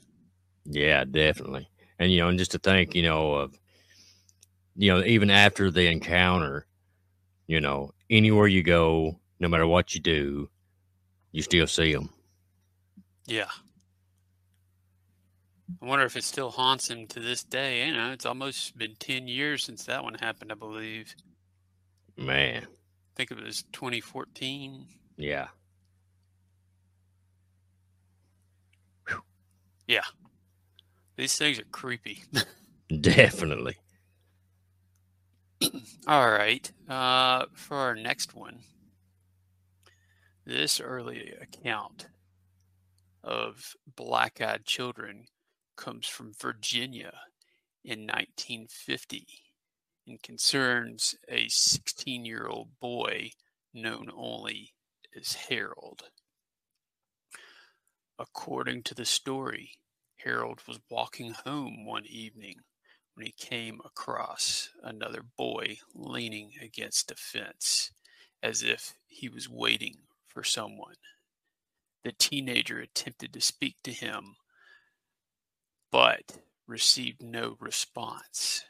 Yeah, 0.64 1.04
definitely. 1.04 1.68
And 1.98 2.12
you 2.12 2.20
know, 2.20 2.28
and 2.28 2.38
just 2.38 2.52
to 2.52 2.58
think, 2.58 2.94
you 2.94 3.02
know, 3.02 3.34
of 3.34 3.58
you 4.76 4.92
know, 4.92 5.04
even 5.04 5.30
after 5.30 5.70
the 5.70 5.86
encounter, 5.86 6.66
you 7.46 7.60
know, 7.60 7.92
anywhere 8.08 8.46
you 8.46 8.62
go, 8.62 9.18
no 9.38 9.48
matter 9.48 9.66
what 9.66 9.94
you 9.94 10.00
do, 10.00 10.48
you 11.32 11.42
still 11.42 11.66
see 11.66 11.92
them. 11.92 12.10
Yeah. 13.26 13.48
I 15.82 15.86
wonder 15.86 16.04
if 16.04 16.16
it 16.16 16.24
still 16.24 16.50
haunts 16.50 16.90
him 16.90 17.06
to 17.08 17.20
this 17.20 17.42
day. 17.42 17.86
You 17.86 17.94
know, 17.94 18.12
it's 18.12 18.26
almost 18.26 18.76
been 18.76 18.96
10 18.98 19.28
years 19.28 19.64
since 19.64 19.84
that 19.84 20.02
one 20.02 20.14
happened, 20.14 20.52
I 20.52 20.54
believe. 20.54 21.14
Man. 22.16 22.64
I 22.64 23.16
think 23.16 23.30
it 23.30 23.42
was 23.42 23.64
2014. 23.72 24.86
Yeah. 25.16 25.48
Whew. 29.08 29.22
Yeah. 29.86 30.02
These 31.16 31.36
things 31.36 31.58
are 31.58 31.64
creepy. 31.64 32.24
Definitely. 33.00 33.76
All 36.06 36.30
right. 36.30 36.70
Uh, 36.88 37.46
for 37.52 37.76
our 37.76 37.94
next 37.94 38.34
one, 38.34 38.60
this 40.46 40.80
early 40.80 41.34
account 41.40 42.08
of 43.22 43.76
black 43.96 44.40
eyed 44.40 44.64
children 44.64 45.26
comes 45.80 46.06
from 46.06 46.34
Virginia 46.38 47.12
in 47.82 48.00
1950 48.00 49.26
and 50.06 50.22
concerns 50.22 51.14
a 51.26 51.48
16 51.48 52.26
year 52.26 52.46
old 52.46 52.68
boy 52.80 53.30
known 53.72 54.10
only 54.14 54.74
as 55.18 55.32
Harold. 55.32 56.02
According 58.18 58.82
to 58.84 58.94
the 58.94 59.06
story, 59.06 59.72
Harold 60.16 60.60
was 60.68 60.78
walking 60.90 61.32
home 61.32 61.86
one 61.86 62.04
evening 62.04 62.56
when 63.14 63.24
he 63.24 63.32
came 63.32 63.80
across 63.82 64.68
another 64.82 65.22
boy 65.38 65.78
leaning 65.94 66.50
against 66.62 67.10
a 67.10 67.14
fence 67.14 67.90
as 68.42 68.62
if 68.62 68.92
he 69.06 69.30
was 69.30 69.48
waiting 69.48 69.96
for 70.28 70.44
someone. 70.44 70.96
The 72.04 72.12
teenager 72.12 72.80
attempted 72.80 73.32
to 73.32 73.40
speak 73.40 73.76
to 73.84 73.92
him, 73.92 74.36
but 75.90 76.38
received 76.66 77.22
no 77.22 77.56
response. 77.60 78.64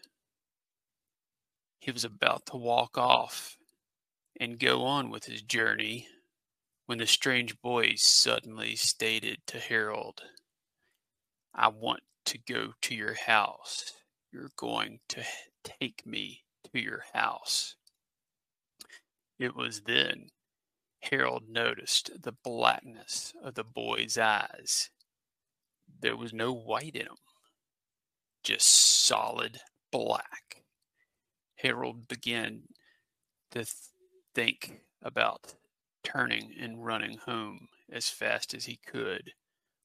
He 1.80 1.90
was 1.90 2.04
about 2.04 2.46
to 2.46 2.56
walk 2.56 2.96
off 2.98 3.56
and 4.38 4.58
go 4.58 4.84
on 4.84 5.10
with 5.10 5.24
his 5.24 5.42
journey 5.42 6.06
when 6.90 6.98
the 6.98 7.06
strange 7.06 7.56
voice 7.60 8.02
suddenly 8.02 8.74
stated 8.74 9.38
to 9.46 9.58
Harold, 9.58 10.22
I 11.54 11.68
want 11.68 12.00
to 12.24 12.38
go 12.38 12.72
to 12.82 12.94
your 12.96 13.14
house. 13.14 13.92
You're 14.32 14.50
going 14.56 14.98
to 15.10 15.22
take 15.62 16.04
me 16.04 16.42
to 16.64 16.80
your 16.80 17.04
house. 17.12 17.76
It 19.38 19.54
was 19.54 19.82
then 19.82 20.30
Harold 21.00 21.44
noticed 21.48 22.10
the 22.20 22.34
blackness 22.42 23.32
of 23.42 23.54
the 23.54 23.64
boy's 23.64 24.18
eyes. 24.18 24.90
There 26.00 26.16
was 26.16 26.32
no 26.32 26.52
white 26.52 26.94
in 26.96 27.06
them, 27.06 27.16
just 28.42 28.66
solid 28.66 29.58
black. 29.92 30.64
Harold 31.56 32.08
began 32.08 32.62
to 33.50 33.58
th- 33.58 33.68
think 34.34 34.80
about 35.02 35.54
turning 36.02 36.54
and 36.58 36.84
running 36.84 37.18
home 37.18 37.68
as 37.92 38.08
fast 38.08 38.54
as 38.54 38.64
he 38.64 38.78
could 38.86 39.32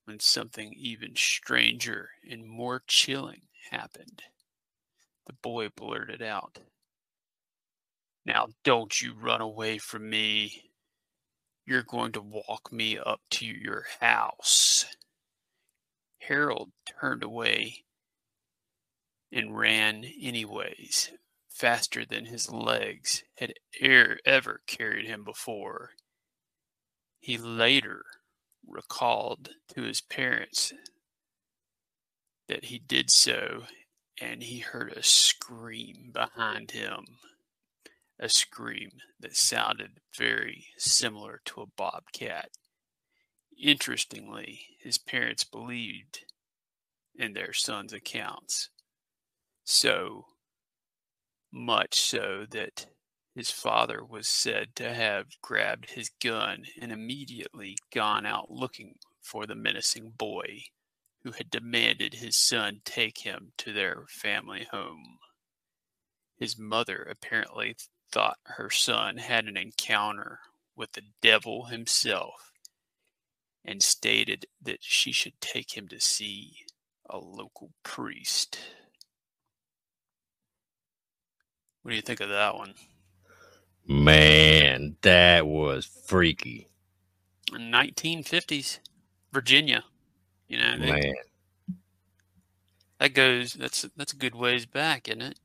when 0.05 0.19
something 0.19 0.73
even 0.77 1.15
stranger 1.15 2.09
and 2.29 2.47
more 2.47 2.81
chilling 2.87 3.41
happened. 3.71 4.21
The 5.25 5.33
boy 5.33 5.69
blurted 5.75 6.21
out, 6.21 6.59
Now 8.25 8.47
don't 8.63 9.01
you 9.01 9.13
run 9.19 9.41
away 9.41 9.79
from 9.79 10.09
me. 10.09 10.71
You're 11.65 11.83
going 11.83 12.11
to 12.13 12.21
walk 12.21 12.71
me 12.71 12.97
up 12.97 13.21
to 13.31 13.45
your 13.45 13.85
house. 13.99 14.85
Harold 16.27 16.71
turned 16.99 17.23
away 17.23 17.85
and 19.31 19.57
ran 19.57 20.05
anyways, 20.21 21.11
faster 21.49 22.05
than 22.05 22.25
his 22.25 22.49
legs 22.49 23.23
had 23.37 23.53
er- 23.83 24.19
ever 24.25 24.61
carried 24.65 25.05
him 25.05 25.23
before. 25.23 25.91
He 27.19 27.37
later 27.37 28.03
recalled 28.65 29.49
to 29.69 29.83
his 29.83 30.01
parents 30.01 30.73
that 32.47 32.65
he 32.65 32.79
did 32.79 33.11
so 33.11 33.65
and 34.19 34.43
he 34.43 34.59
heard 34.59 34.93
a 34.93 35.03
scream 35.03 36.11
behind 36.13 36.71
him. 36.71 37.05
A 38.17 38.29
scream 38.29 38.91
that 39.19 39.35
sounded 39.35 39.99
very 40.17 40.67
similar 40.77 41.41
to 41.45 41.61
a 41.61 41.65
bobcat. 41.65 42.49
Interestingly, 43.61 44.67
his 44.79 44.97
parents 44.97 45.43
believed 45.43 46.25
in 47.15 47.33
their 47.33 47.53
son's 47.53 47.93
accounts. 47.93 48.69
So 49.63 50.25
much 51.51 51.99
so 51.99 52.45
that 52.51 52.87
his 53.33 53.51
father 53.51 54.03
was 54.03 54.27
said 54.27 54.75
to 54.75 54.93
have 54.93 55.41
grabbed 55.41 55.91
his 55.91 56.09
gun 56.21 56.65
and 56.79 56.91
immediately 56.91 57.77
gone 57.93 58.25
out 58.25 58.51
looking 58.51 58.95
for 59.21 59.45
the 59.45 59.55
menacing 59.55 60.11
boy 60.11 60.63
who 61.23 61.31
had 61.31 61.49
demanded 61.49 62.15
his 62.15 62.37
son 62.37 62.81
take 62.85 63.19
him 63.19 63.51
to 63.57 63.73
their 63.73 64.05
family 64.09 64.67
home. 64.69 65.17
His 66.37 66.57
mother 66.57 67.01
apparently 67.09 67.77
thought 68.11 68.37
her 68.43 68.69
son 68.69 69.17
had 69.17 69.45
an 69.45 69.57
encounter 69.57 70.39
with 70.75 70.91
the 70.91 71.03
devil 71.21 71.65
himself 71.65 72.51
and 73.65 73.81
stated 73.81 74.45
that 74.61 74.77
she 74.81 75.11
should 75.11 75.39
take 75.41 75.75
him 75.75 75.87
to 75.87 75.99
see 75.99 76.57
a 77.09 77.17
local 77.17 77.71
priest. 77.83 78.59
What 81.81 81.89
do 81.91 81.95
you 81.95 82.01
think 82.01 82.21
of 82.21 82.29
that 82.29 82.55
one? 82.55 82.73
Man, 83.87 84.95
that 85.01 85.45
was 85.45 85.85
freaky. 85.85 86.67
1950s, 87.51 88.79
Virginia. 89.31 89.83
You 90.47 90.57
know, 90.57 90.77
Man. 90.77 91.13
that 92.99 93.13
goes. 93.13 93.53
That's 93.53 93.85
that's 93.95 94.13
a 94.13 94.17
good 94.17 94.33
ways 94.35 94.65
back, 94.65 95.07
isn't 95.09 95.21
it? 95.21 95.39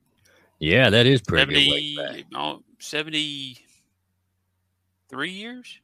Yeah, 0.59 0.89
that 0.91 1.05
is 1.07 1.21
pretty 1.21 1.53
70, 1.53 1.65
good. 1.65 1.71
way 1.71 1.95
back. 1.95 2.25
oh, 2.35 2.61
73 2.79 5.31
years, 5.31 5.79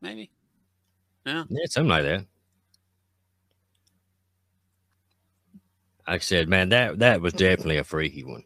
maybe. 0.00 0.30
Yeah. 1.26 1.44
Yeah, 1.48 1.66
something 1.68 1.88
like 1.88 2.04
that. 2.04 2.26
Like 6.06 6.16
I 6.16 6.18
said, 6.18 6.48
man, 6.48 6.68
that 6.70 6.98
that 7.00 7.20
was 7.20 7.32
definitely 7.32 7.76
a 7.78 7.84
freaky 7.84 8.22
one. 8.24 8.44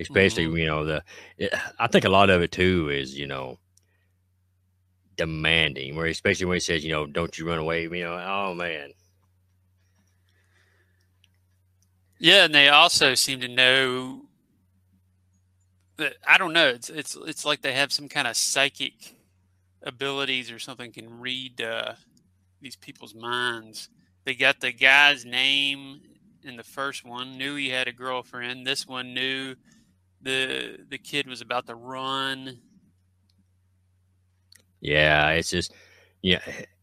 Especially, 0.00 0.46
Mhm. 0.46 0.58
you 0.60 0.66
know, 0.66 0.84
the 0.84 1.04
it, 1.38 1.52
I 1.78 1.86
think 1.86 2.04
a 2.04 2.08
lot 2.08 2.30
of 2.30 2.42
it 2.42 2.50
too 2.52 2.88
is, 2.90 3.16
you 3.18 3.26
know, 3.26 3.58
demanding. 5.16 5.96
Where 5.96 6.06
especially 6.06 6.46
when 6.46 6.56
he 6.56 6.60
says, 6.60 6.84
you 6.84 6.90
know, 6.92 7.06
don't 7.06 7.36
you 7.38 7.46
run 7.48 7.58
away, 7.58 7.82
you 7.82 7.88
know, 8.04 8.14
oh 8.14 8.54
man, 8.54 8.92
Yeah, 12.18 12.44
and 12.44 12.54
they 12.54 12.68
also 12.68 13.14
seem 13.14 13.40
to 13.40 13.48
know 13.48 14.22
that 15.96 16.14
I 16.26 16.38
don't 16.38 16.52
know. 16.52 16.68
It's 16.68 16.90
it's 16.90 17.16
it's 17.26 17.44
like 17.44 17.62
they 17.62 17.72
have 17.74 17.92
some 17.92 18.08
kind 18.08 18.26
of 18.26 18.36
psychic 18.36 19.14
abilities 19.84 20.50
or 20.50 20.58
something. 20.58 20.92
Can 20.92 21.20
read 21.20 21.60
uh, 21.60 21.94
these 22.60 22.76
people's 22.76 23.14
minds. 23.14 23.88
They 24.24 24.34
got 24.34 24.60
the 24.60 24.72
guy's 24.72 25.24
name 25.24 26.00
in 26.42 26.56
the 26.56 26.64
first 26.64 27.04
one. 27.04 27.38
Knew 27.38 27.56
he 27.56 27.70
had 27.70 27.88
a 27.88 27.92
girlfriend. 27.92 28.66
This 28.66 28.86
one 28.86 29.14
knew 29.14 29.56
the 30.22 30.78
the 30.88 30.98
kid 30.98 31.26
was 31.28 31.40
about 31.40 31.66
to 31.66 31.74
run. 31.74 32.58
yeah, 34.84 35.30
it's 35.30 35.50
just, 35.50 35.72
yeah, 36.22 36.42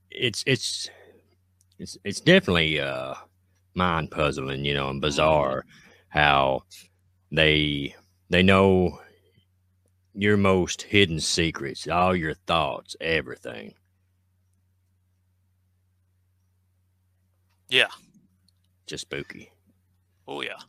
it's 0.10 0.44
it's 0.48 0.90
it's 1.80 1.98
it's 2.04 2.20
definitely 2.20 2.80
uh 2.80 3.16
mind 3.76 4.12
puzzling, 4.12 4.66
you 4.66 4.74
know, 4.74 4.90
and 4.90 5.02
bizarre 5.02 5.66
how 6.10 6.64
they 7.32 7.96
they 8.30 8.44
know 8.44 9.00
your 10.14 10.38
most 10.38 10.84
hidden 10.84 11.20
secrets, 11.20 11.88
all 11.88 12.16
your 12.16 12.34
thoughts, 12.34 12.96
everything. 13.00 13.74
Yeah. 17.70 17.88
Just 18.86 19.04
spooky. 19.04 19.52
Oh 20.28 20.42
yeah. 20.42 20.60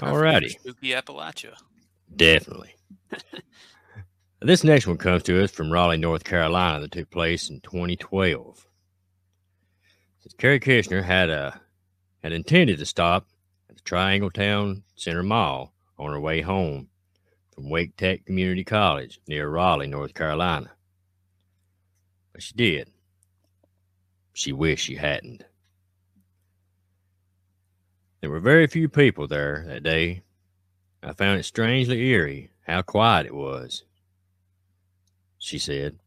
Alrighty, 0.00 0.50
Spooky 0.50 0.88
Appalachia. 0.90 1.54
definitely. 2.16 2.74
this 4.40 4.64
next 4.64 4.86
one 4.86 4.96
comes 4.96 5.22
to 5.24 5.42
us 5.42 5.50
from 5.50 5.70
Raleigh, 5.70 5.98
North 5.98 6.24
Carolina, 6.24 6.80
that 6.80 6.92
took 6.92 7.10
place 7.10 7.50
in 7.50 7.60
2012. 7.60 8.66
Says 10.20 10.34
Carrie 10.38 10.60
Kirshner 10.60 11.04
had 11.04 11.28
a 11.28 11.60
had 12.22 12.32
intended 12.32 12.78
to 12.78 12.86
stop 12.86 13.26
at 13.68 13.76
the 13.76 13.82
Triangle 13.82 14.30
Town 14.30 14.82
Center 14.96 15.22
Mall 15.22 15.74
on 15.98 16.10
her 16.10 16.20
way 16.20 16.40
home 16.40 16.88
from 17.54 17.68
Wake 17.68 17.96
Tech 17.96 18.24
Community 18.24 18.64
College 18.64 19.20
near 19.28 19.48
Raleigh, 19.48 19.86
North 19.86 20.14
Carolina. 20.14 20.70
But 22.32 22.42
she 22.42 22.54
did. 22.54 22.88
She 24.32 24.52
wished 24.52 24.86
she 24.86 24.96
hadn't. 24.96 25.44
There 28.20 28.30
were 28.30 28.40
very 28.40 28.66
few 28.66 28.88
people 28.88 29.26
there 29.26 29.64
that 29.68 29.82
day. 29.82 30.22
I 31.02 31.12
found 31.12 31.40
it 31.40 31.44
strangely 31.44 32.00
eerie 32.08 32.50
how 32.66 32.82
quiet 32.82 33.26
it 33.26 33.34
was. 33.34 33.84
She 35.38 35.58
said. 35.58 35.98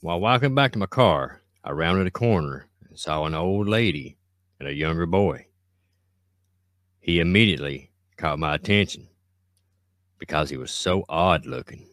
While 0.00 0.20
walking 0.20 0.54
back 0.54 0.72
to 0.72 0.78
my 0.78 0.86
car, 0.86 1.40
I 1.64 1.70
rounded 1.70 2.08
a 2.08 2.10
corner 2.10 2.66
and 2.88 2.98
saw 2.98 3.24
an 3.24 3.34
old 3.34 3.68
lady 3.68 4.18
and 4.58 4.68
a 4.68 4.74
younger 4.74 5.06
boy. 5.06 5.46
He 6.98 7.20
immediately 7.20 7.92
caught 8.16 8.40
my 8.40 8.56
attention 8.56 9.08
because 10.22 10.50
he 10.50 10.56
was 10.56 10.70
so 10.70 11.04
odd 11.08 11.46
looking. 11.46 11.84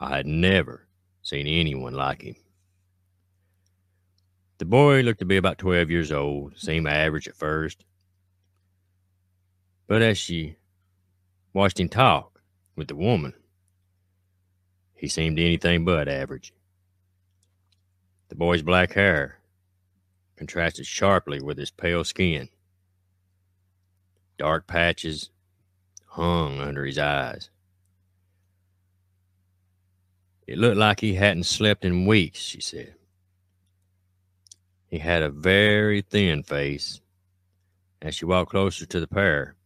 I 0.00 0.16
had 0.16 0.26
never 0.26 0.88
seen 1.22 1.46
anyone 1.46 1.94
like 1.94 2.22
him. 2.22 2.34
The 4.58 4.64
boy 4.64 5.02
looked 5.02 5.20
to 5.20 5.24
be 5.24 5.36
about 5.36 5.58
12 5.58 5.88
years 5.88 6.10
old, 6.10 6.58
seemed 6.58 6.88
average 6.88 7.28
at 7.28 7.36
first. 7.36 7.84
But 9.86 10.02
as 10.02 10.18
she 10.18 10.56
watched 11.52 11.78
him 11.78 11.88
talk 11.88 12.40
with 12.74 12.88
the 12.88 12.96
woman, 12.96 13.34
he 14.92 15.06
seemed 15.06 15.38
anything 15.38 15.84
but 15.84 16.08
average. 16.08 16.52
The 18.30 18.34
boy's 18.34 18.62
black 18.62 18.94
hair 18.94 19.38
contrasted 20.34 20.86
sharply 20.86 21.40
with 21.40 21.56
his 21.56 21.70
pale 21.70 22.02
skin. 22.02 22.48
Dark 24.38 24.66
patches 24.66 25.30
hung 26.16 26.60
under 26.60 26.86
his 26.86 26.98
eyes. 26.98 27.50
It 30.46 30.56
looked 30.56 30.78
like 30.78 31.00
he 31.00 31.14
hadn't 31.14 31.44
slept 31.44 31.84
in 31.84 32.06
weeks, 32.06 32.40
she 32.40 32.60
said. 32.60 32.94
He 34.86 34.98
had 34.98 35.22
a 35.22 35.28
very 35.28 36.00
thin 36.00 36.42
face. 36.42 37.00
As 38.00 38.14
she 38.14 38.24
walked 38.24 38.50
closer 38.50 38.86
to 38.86 39.00
the 39.00 39.06
pair, 39.06 39.56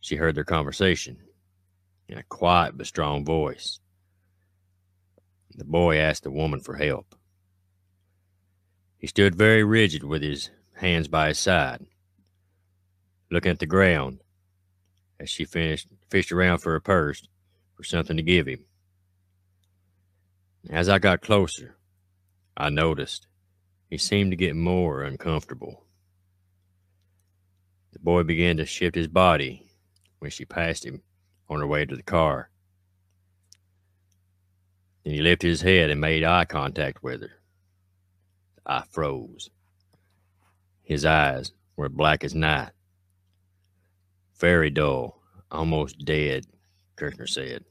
she 0.00 0.16
heard 0.16 0.34
their 0.34 0.44
conversation 0.44 1.16
in 2.06 2.18
a 2.18 2.24
quiet 2.24 2.76
but 2.76 2.86
strong 2.86 3.24
voice. 3.24 3.80
The 5.56 5.64
boy 5.64 5.96
asked 5.96 6.24
the 6.24 6.30
woman 6.30 6.60
for 6.60 6.74
help. 6.74 7.14
He 8.98 9.06
stood 9.06 9.36
very 9.36 9.64
rigid 9.64 10.04
with 10.04 10.20
his 10.20 10.50
hands 10.74 11.08
by 11.08 11.28
his 11.28 11.38
side, 11.38 11.86
looking 13.30 13.52
at 13.52 13.60
the 13.60 13.66
ground 13.66 14.20
as 15.20 15.30
she 15.30 15.44
finished 15.44 15.88
fished 16.10 16.32
around 16.32 16.58
for 16.58 16.74
a 16.74 16.80
purse 16.80 17.26
for 17.74 17.84
something 17.84 18.16
to 18.16 18.22
give 18.22 18.46
him. 18.46 18.64
As 20.70 20.88
I 20.88 20.98
got 20.98 21.20
closer, 21.20 21.76
I 22.56 22.70
noticed 22.70 23.26
he 23.90 23.98
seemed 23.98 24.32
to 24.32 24.36
get 24.36 24.56
more 24.56 25.02
uncomfortable. 25.02 25.84
The 27.92 27.98
boy 27.98 28.22
began 28.22 28.56
to 28.56 28.66
shift 28.66 28.96
his 28.96 29.08
body 29.08 29.66
when 30.18 30.30
she 30.30 30.44
passed 30.44 30.84
him 30.84 31.02
on 31.48 31.60
her 31.60 31.66
way 31.66 31.84
to 31.84 31.94
the 31.94 32.02
car. 32.02 32.50
Then 35.04 35.14
he 35.14 35.20
lifted 35.20 35.48
his 35.48 35.60
head 35.60 35.90
and 35.90 36.00
made 36.00 36.24
eye 36.24 36.46
contact 36.46 37.02
with 37.02 37.20
her. 37.20 37.40
I 38.66 38.84
froze. 38.90 39.50
His 40.82 41.04
eyes 41.04 41.52
were 41.76 41.88
black 41.88 42.24
as 42.24 42.34
night. 42.34 42.70
Very 44.38 44.70
dull, 44.70 45.22
almost 45.50 46.04
dead, 46.04 46.46
Kirchner 46.96 47.26
said. 47.26 47.64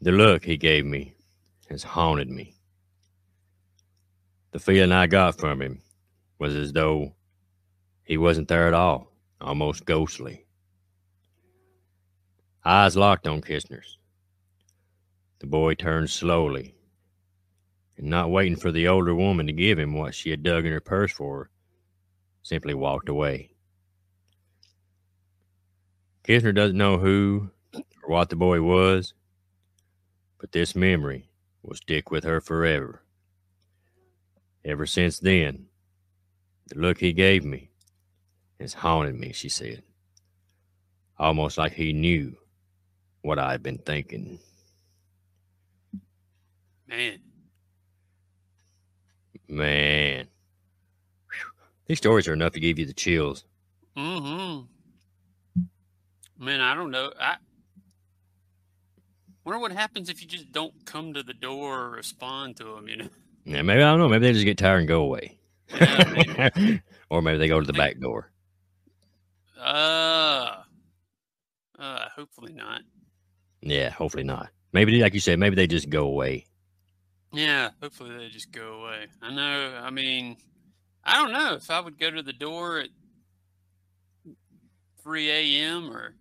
The 0.00 0.12
look 0.12 0.44
he 0.44 0.56
gave 0.56 0.84
me 0.84 1.14
has 1.68 1.82
haunted 1.82 2.30
me. 2.30 2.54
The 4.52 4.60
feeling 4.60 4.92
I 4.92 5.08
got 5.08 5.38
from 5.38 5.60
him 5.60 5.82
was 6.38 6.54
as 6.54 6.72
though 6.72 7.14
he 8.04 8.16
wasn't 8.16 8.48
there 8.48 8.68
at 8.68 8.74
all, 8.74 9.12
almost 9.40 9.84
ghostly. 9.84 10.46
Eyes 12.64 12.96
locked 12.96 13.26
on 13.26 13.42
Kistner's. 13.42 13.98
The 15.40 15.46
boy 15.46 15.74
turned 15.74 16.10
slowly, 16.10 16.74
and 17.96 18.06
not 18.06 18.30
waiting 18.30 18.56
for 18.56 18.70
the 18.70 18.86
older 18.86 19.14
woman 19.14 19.46
to 19.48 19.52
give 19.52 19.78
him 19.78 19.94
what 19.94 20.14
she 20.14 20.30
had 20.30 20.42
dug 20.44 20.64
in 20.64 20.72
her 20.72 20.80
purse 20.80 21.12
for 21.12 21.50
simply 22.46 22.74
walked 22.74 23.08
away. 23.08 23.50
Kisner 26.22 26.54
doesn't 26.54 26.78
know 26.78 26.96
who 26.96 27.50
or 27.74 28.10
what 28.10 28.30
the 28.30 28.36
boy 28.36 28.62
was, 28.62 29.14
but 30.38 30.52
this 30.52 30.76
memory 30.76 31.28
will 31.64 31.74
stick 31.74 32.12
with 32.12 32.22
her 32.22 32.40
forever. 32.40 33.02
Ever 34.64 34.86
since 34.86 35.18
then, 35.18 35.66
the 36.68 36.78
look 36.78 36.98
he 37.00 37.12
gave 37.12 37.44
me 37.44 37.70
has 38.60 38.74
haunted 38.74 39.16
me, 39.16 39.32
she 39.32 39.48
said, 39.48 39.82
almost 41.18 41.58
like 41.58 41.72
he 41.72 41.92
knew 41.92 42.36
what 43.22 43.40
I'd 43.40 43.62
been 43.64 43.78
thinking. 43.78 44.38
Man, 46.86 47.18
Man. 49.48 50.28
These 51.86 51.98
stories 51.98 52.26
are 52.28 52.32
enough 52.32 52.52
to 52.52 52.60
give 52.60 52.78
you 52.78 52.86
the 52.86 52.92
chills. 52.94 53.44
mm-hmm. 53.96 54.64
Man, 56.38 56.60
I 56.60 56.74
don't 56.74 56.90
know. 56.90 57.12
I 57.18 57.36
wonder 59.44 59.58
what 59.58 59.72
happens 59.72 60.08
if 60.10 60.20
you 60.20 60.28
just 60.28 60.52
don't 60.52 60.74
come 60.84 61.14
to 61.14 61.22
the 61.22 61.32
door 61.32 61.80
or 61.86 61.90
respond 61.90 62.56
to 62.56 62.64
them. 62.74 62.88
You 62.88 62.96
know, 62.96 63.08
Yeah, 63.44 63.62
maybe 63.62 63.82
I 63.82 63.90
don't 63.90 63.98
know. 64.00 64.08
Maybe 64.08 64.26
they 64.26 64.32
just 64.32 64.44
get 64.44 64.58
tired 64.58 64.78
and 64.80 64.88
go 64.88 65.00
away, 65.02 65.38
Yeah, 65.74 66.50
maybe. 66.56 66.82
or 67.10 67.22
maybe 67.22 67.38
they 67.38 67.48
go 67.48 67.60
to 67.60 67.66
the 67.66 67.72
back 67.72 67.98
door. 68.00 68.30
uh, 69.60 70.62
uh, 71.78 72.08
hopefully 72.14 72.52
not. 72.52 72.82
Yeah, 73.62 73.90
hopefully 73.90 74.24
not. 74.24 74.50
Maybe, 74.72 75.00
like 75.00 75.14
you 75.14 75.20
said, 75.20 75.38
maybe 75.38 75.56
they 75.56 75.66
just 75.66 75.88
go 75.88 76.06
away. 76.06 76.46
Yeah, 77.32 77.70
hopefully 77.82 78.16
they 78.16 78.28
just 78.28 78.52
go 78.52 78.82
away. 78.82 79.06
I 79.22 79.32
know. 79.34 79.80
I 79.82 79.90
mean, 79.90 80.36
I 81.06 81.16
don't 81.16 81.32
know 81.32 81.54
if 81.54 81.70
I 81.70 81.80
would 81.80 81.98
go 81.98 82.10
to 82.10 82.22
the 82.22 82.32
door 82.32 82.78
at 82.80 82.88
3 85.02 85.30
a.m. 85.30 85.90
or 85.90 86.14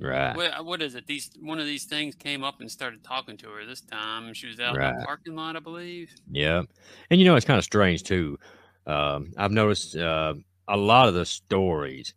Right. 0.00 0.34
what, 0.34 0.64
what 0.64 0.82
is 0.82 0.94
it? 0.94 1.06
These 1.06 1.30
one 1.40 1.60
of 1.60 1.66
these 1.66 1.84
things 1.84 2.14
came 2.14 2.42
up 2.42 2.60
and 2.60 2.70
started 2.70 3.04
talking 3.04 3.36
to 3.38 3.48
her 3.50 3.66
this 3.66 3.82
time. 3.82 4.32
She 4.32 4.46
was 4.46 4.58
out 4.58 4.74
in 4.76 4.80
the 4.98 5.04
parking 5.04 5.36
lot, 5.36 5.56
I 5.56 5.60
believe. 5.60 6.10
Yeah, 6.30 6.62
and 7.10 7.20
you 7.20 7.26
know 7.26 7.36
it's 7.36 7.44
kind 7.44 7.58
of 7.58 7.64
strange 7.64 8.02
too. 8.02 8.38
Um, 8.86 9.32
I've 9.36 9.52
noticed 9.52 9.94
uh, 9.96 10.34
a 10.66 10.76
lot 10.76 11.08
of 11.08 11.14
the 11.14 11.26
stories 11.26 12.14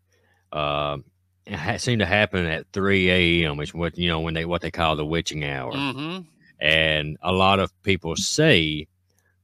uh, 0.54 0.98
seem 1.78 2.00
to 2.00 2.06
happen 2.06 2.46
at 2.46 2.68
3 2.72 3.12
a.m., 3.44 3.58
which 3.58 3.74
what 3.74 3.98
you 3.98 4.08
know 4.08 4.22
when 4.22 4.34
they 4.34 4.46
what 4.46 4.62
they 4.62 4.72
call 4.72 4.96
the 4.96 5.06
witching 5.06 5.44
hour. 5.44 5.74
Mm-hmm. 5.74 6.22
and 6.62 7.18
a 7.22 7.34
lot 7.34 7.60
of 7.60 7.72
people 7.84 8.16
say 8.16 8.88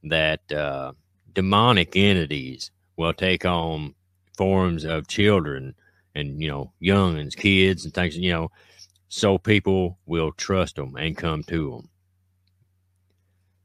that 0.04 0.50
uh, 0.50 0.92
demonic 1.34 1.96
entities 1.96 2.70
will 2.96 3.12
take 3.14 3.44
on 3.44 3.94
forms 4.36 4.84
of 4.84 5.06
children 5.08 5.74
and 6.14 6.40
you 6.42 6.48
know 6.48 6.72
young 6.80 7.18
and 7.18 7.34
kids 7.36 7.84
and 7.84 7.94
things 7.94 8.16
you 8.16 8.30
know 8.32 8.50
so 9.08 9.38
people 9.38 9.98
will 10.06 10.32
trust 10.32 10.76
them 10.76 10.96
and 10.96 11.16
come 11.16 11.42
to 11.44 11.70
them 11.70 11.88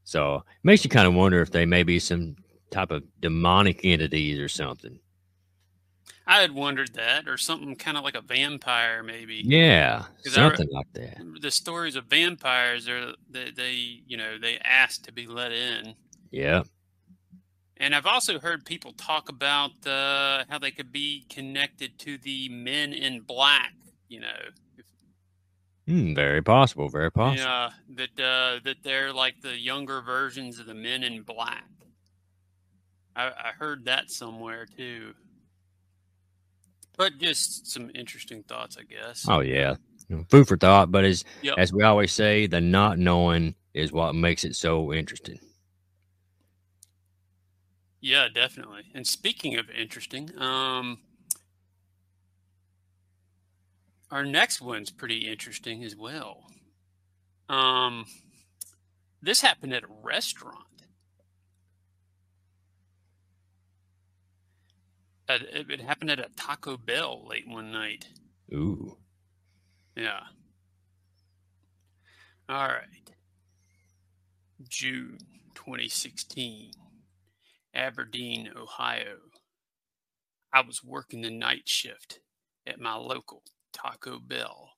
so 0.04 0.36
it 0.36 0.42
makes 0.64 0.84
you 0.84 0.90
kind 0.90 1.06
of 1.08 1.14
wonder 1.14 1.40
if 1.40 1.50
they 1.50 1.66
may 1.66 1.82
be 1.82 1.98
some 1.98 2.36
type 2.70 2.90
of 2.90 3.02
demonic 3.20 3.80
entities 3.84 4.38
or 4.38 4.48
something 4.48 4.98
I 6.26 6.40
had 6.40 6.50
wondered 6.52 6.94
that, 6.94 7.28
or 7.28 7.36
something 7.38 7.76
kind 7.76 7.96
of 7.96 8.02
like 8.04 8.16
a 8.16 8.20
vampire, 8.20 9.02
maybe. 9.02 9.36
yeah 9.44 10.04
'Cause 10.24 10.36
I 10.36 10.48
re- 10.48 10.56
something 10.56 10.68
like 10.70 10.92
that 10.94 11.18
The 11.40 11.50
stories 11.50 11.94
of 11.96 12.06
vampires 12.06 12.88
are 12.88 13.14
they, 13.30 13.50
they, 13.50 13.72
you 14.06 14.16
know, 14.16 14.38
they 14.38 14.58
ask 14.58 15.02
to 15.04 15.12
be 15.12 15.26
let 15.26 15.52
in. 15.52 15.94
yeah 16.30 16.62
And 17.78 17.94
I've 17.94 18.06
also 18.06 18.38
heard 18.38 18.64
people 18.64 18.92
talk 18.92 19.28
about 19.28 19.86
uh, 19.86 20.44
how 20.48 20.58
they 20.58 20.70
could 20.70 20.92
be 20.92 21.26
connected 21.28 21.98
to 22.00 22.18
the 22.18 22.48
men 22.48 22.92
in 22.92 23.20
black. 23.20 23.72
You 24.08 24.20
know, 24.20 24.36
Hmm, 25.86 26.14
very 26.14 26.42
possible 26.42 26.88
very 26.88 27.12
possible 27.12 27.42
yeah, 27.42 27.70
that 27.96 28.20
uh, 28.20 28.60
that 28.64 28.76
they're 28.82 29.12
like 29.12 29.40
the 29.40 29.56
younger 29.56 30.00
versions 30.00 30.58
of 30.58 30.66
the 30.66 30.74
men 30.74 31.04
in 31.04 31.22
black. 31.22 31.64
I, 33.14 33.26
I 33.28 33.52
heard 33.58 33.84
that 33.84 34.10
somewhere 34.10 34.66
too. 34.66 35.14
But 36.96 37.18
just 37.18 37.70
some 37.70 37.90
interesting 37.94 38.42
thoughts, 38.42 38.76
I 38.78 38.82
guess. 38.82 39.26
Oh 39.28 39.40
yeah, 39.40 39.76
food 40.28 40.48
for 40.48 40.56
thought. 40.56 40.90
But 40.90 41.04
as 41.04 41.24
Yep. 41.42 41.54
as 41.58 41.72
we 41.72 41.82
always 41.82 42.12
say, 42.12 42.46
the 42.46 42.60
not 42.60 42.98
knowing 42.98 43.54
is 43.74 43.92
what 43.92 44.14
makes 44.14 44.44
it 44.44 44.56
so 44.56 44.92
interesting. 44.92 45.38
Yeah, 48.00 48.28
definitely. 48.32 48.82
And 48.94 49.06
speaking 49.06 49.56
of 49.58 49.70
interesting, 49.70 50.30
um, 50.38 50.98
our 54.10 54.24
next 54.24 54.60
one's 54.60 54.90
pretty 54.90 55.28
interesting 55.28 55.82
as 55.82 55.96
well. 55.96 56.50
Um, 57.48 58.04
this 59.22 59.40
happened 59.40 59.72
at 59.72 59.84
a 59.84 59.88
restaurant. 60.02 60.62
It, 65.28 65.80
happened 65.80 66.10
at 66.10 66.20
a 66.20 66.28
Taco 66.36 66.76
Bell 66.76 67.26
late 67.28 67.48
one 67.48 67.72
night. 67.72 68.06
Ooh, 68.52 68.96
Yeah. 69.96 70.20
All 72.48 72.68
right. 72.68 73.10
June 74.68 75.18
2016, 75.54 76.70
Aberdeen, 77.76 78.48
Ohio. 78.56 79.18
I 80.50 80.62
was 80.62 80.82
working 80.82 81.20
the 81.20 81.30
night 81.30 81.68
shift 81.68 82.20
at 82.66 82.80
my 82.80 82.94
local 82.94 83.42
Taco 83.74 84.18
Bell 84.18 84.70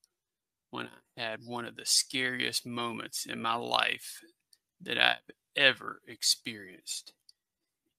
when 0.71 0.89
I 1.17 1.21
had 1.21 1.41
one 1.45 1.65
of 1.65 1.77
the 1.77 1.87
scariest 1.87 2.67
moments 2.67 3.25
in 3.25 3.41
my 3.41 3.55
life 3.55 4.21
that 4.81 4.99
I've 4.99 5.35
ever 5.55 6.01
experienced. 6.09 7.13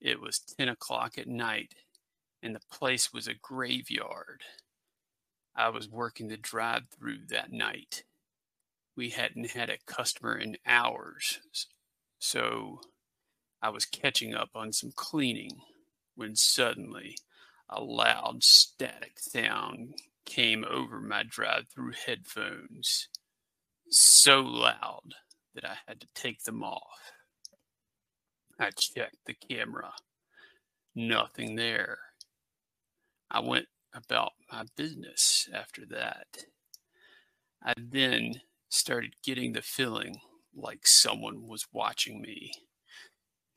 It 0.01 0.19
was 0.19 0.39
10 0.39 0.67
o'clock 0.67 1.17
at 1.17 1.27
night, 1.27 1.75
and 2.43 2.53
the 2.53 2.61
place 2.69 3.13
was 3.13 3.27
a 3.27 3.33
graveyard. 3.41 4.43
I 5.55 5.69
was 5.69 5.87
working 5.87 6.27
the 6.27 6.37
drive 6.37 6.83
through 6.89 7.27
that 7.29 7.53
night. 7.53 8.03
We 8.97 9.11
hadn't 9.11 9.51
had 9.51 9.69
a 9.69 9.77
customer 9.87 10.37
in 10.37 10.57
hours, 10.65 11.39
so 12.19 12.81
I 13.61 13.69
was 13.69 13.85
catching 13.85 14.33
up 14.33 14.49
on 14.55 14.71
some 14.71 14.91
cleaning 14.95 15.51
when 16.15 16.35
suddenly 16.35 17.17
a 17.69 17.81
loud 17.81 18.43
static 18.43 19.19
sound 19.19 19.93
came 20.25 20.63
over 20.63 20.99
my 20.99 21.23
drive 21.23 21.65
through 21.73 21.91
headphones. 22.05 23.09
So 23.89 24.39
loud 24.41 25.13
that 25.55 25.65
I 25.65 25.75
had 25.87 25.99
to 26.01 26.07
take 26.13 26.43
them 26.43 26.63
off. 26.63 27.11
I 28.59 28.69
checked 28.71 29.25
the 29.25 29.33
camera. 29.33 29.91
Nothing 30.95 31.55
there. 31.55 31.97
I 33.31 33.39
went 33.41 33.67
about 33.93 34.33
my 34.51 34.63
business 34.75 35.49
after 35.53 35.85
that. 35.91 36.27
I 37.63 37.73
then 37.77 38.41
started 38.69 39.15
getting 39.23 39.53
the 39.53 39.61
feeling 39.61 40.17
like 40.55 40.87
someone 40.87 41.47
was 41.47 41.65
watching 41.71 42.21
me. 42.21 42.51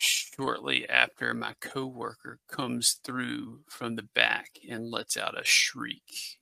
Shortly 0.04 0.88
after, 0.88 1.32
my 1.32 1.54
coworker 1.60 2.40
comes 2.48 2.98
through 3.04 3.60
from 3.68 3.94
the 3.94 4.02
back 4.02 4.58
and 4.68 4.90
lets 4.90 5.16
out 5.16 5.40
a 5.40 5.44
shriek. 5.44 6.38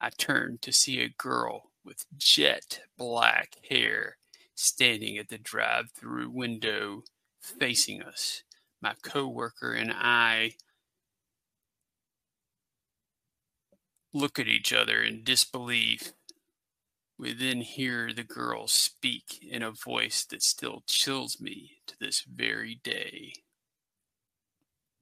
I 0.00 0.10
turn 0.10 0.58
to 0.62 0.72
see 0.72 1.00
a 1.00 1.08
girl 1.08 1.70
with 1.84 2.04
jet 2.18 2.80
black 2.98 3.54
hair 3.70 4.16
standing 4.56 5.18
at 5.18 5.28
the 5.28 5.38
drive-through 5.38 6.30
window 6.30 7.04
facing 7.40 8.02
us. 8.02 8.42
My 8.82 8.94
coworker 9.04 9.72
and 9.72 9.92
I 9.92 10.54
look 14.12 14.40
at 14.40 14.48
each 14.48 14.72
other 14.72 15.00
in 15.00 15.22
disbelief. 15.22 16.12
We 17.20 17.34
then 17.34 17.60
hear 17.60 18.14
the 18.14 18.24
girl 18.24 18.66
speak 18.66 19.46
in 19.46 19.62
a 19.62 19.72
voice 19.72 20.24
that 20.24 20.42
still 20.42 20.84
chills 20.86 21.38
me 21.38 21.82
to 21.86 21.94
this 22.00 22.22
very 22.22 22.80
day. 22.82 23.34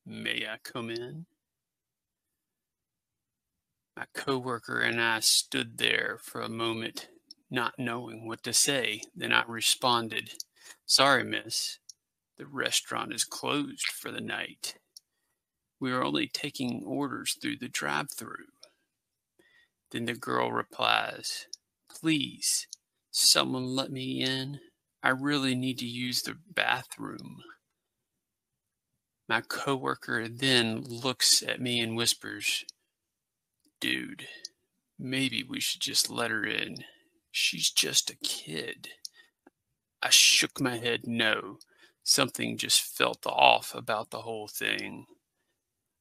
May 0.05 0.45
I 0.51 0.57
come 0.65 0.91
in? 0.91 1.27
My 3.97 4.07
coworker 4.17 4.81
and 4.81 5.01
I 5.01 5.21
stood 5.21 5.79
there 5.79 6.19
for 6.21 6.41
a 6.41 6.49
moment, 6.49 7.07
not 7.53 7.75
knowing 7.79 8.27
what 8.27 8.43
to 8.43 8.53
say. 8.53 9.03
Then 9.15 9.33
I 9.33 9.45
responded, 9.47 10.31
Sorry, 10.87 11.23
miss. 11.23 11.79
The 12.37 12.47
restaurant 12.47 13.15
is 13.15 13.23
closed 13.23 13.93
for 13.93 14.11
the 14.11 14.21
night. 14.21 14.75
We 15.79 15.93
are 15.93 16.03
only 16.03 16.27
taking 16.27 16.83
orders 16.85 17.37
through 17.41 17.59
the 17.59 17.69
drive 17.69 18.11
through. 18.11 18.47
Then 19.93 20.07
the 20.07 20.15
girl 20.15 20.51
replies, 20.51 21.47
Please 21.89 22.67
Someone 23.21 23.75
let 23.75 23.91
me 23.91 24.23
in. 24.23 24.61
I 25.03 25.09
really 25.09 25.57
need 25.57 25.79
to 25.79 25.87
use 25.87 26.23
the 26.23 26.37
bathroom. 26.55 27.43
My 29.29 29.41
coworker 29.41 30.29
then 30.29 30.83
looks 30.83 31.43
at 31.43 31.61
me 31.61 31.81
and 31.81 31.97
whispers, 31.97 32.65
Dude, 33.81 34.29
maybe 34.99 35.43
we 35.43 35.59
should 35.59 35.81
just 35.81 36.09
let 36.09 36.31
her 36.31 36.45
in. 36.45 36.85
She's 37.33 37.71
just 37.71 38.09
a 38.09 38.17
kid. 38.17 38.91
I 40.01 40.11
shook 40.11 40.61
my 40.61 40.77
head 40.79 41.03
no. 41.05 41.59
Something 42.05 42.57
just 42.57 42.81
felt 42.81 43.27
off 43.27 43.75
about 43.75 44.11
the 44.11 44.23
whole 44.23 44.49
thing. 44.49 45.07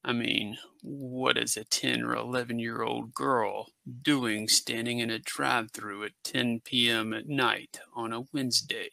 I 0.08 0.14
mean, 0.14 0.58
what 0.82 1.38
is 1.38 1.58
a 1.58 1.66
10 1.66 2.02
or 2.02 2.16
11 2.16 2.60
year 2.60 2.82
old 2.82 3.14
girl 3.14 3.74
doing 4.04 4.48
standing 4.48 5.00
in 5.00 5.10
a 5.10 5.20
drive 5.20 5.72
through 5.72 6.06
at 6.06 6.12
10 6.24 6.62
p.m. 6.64 7.12
at 7.12 7.28
night 7.28 7.82
on 7.94 8.14
a 8.14 8.24
Wednesday? 8.32 8.92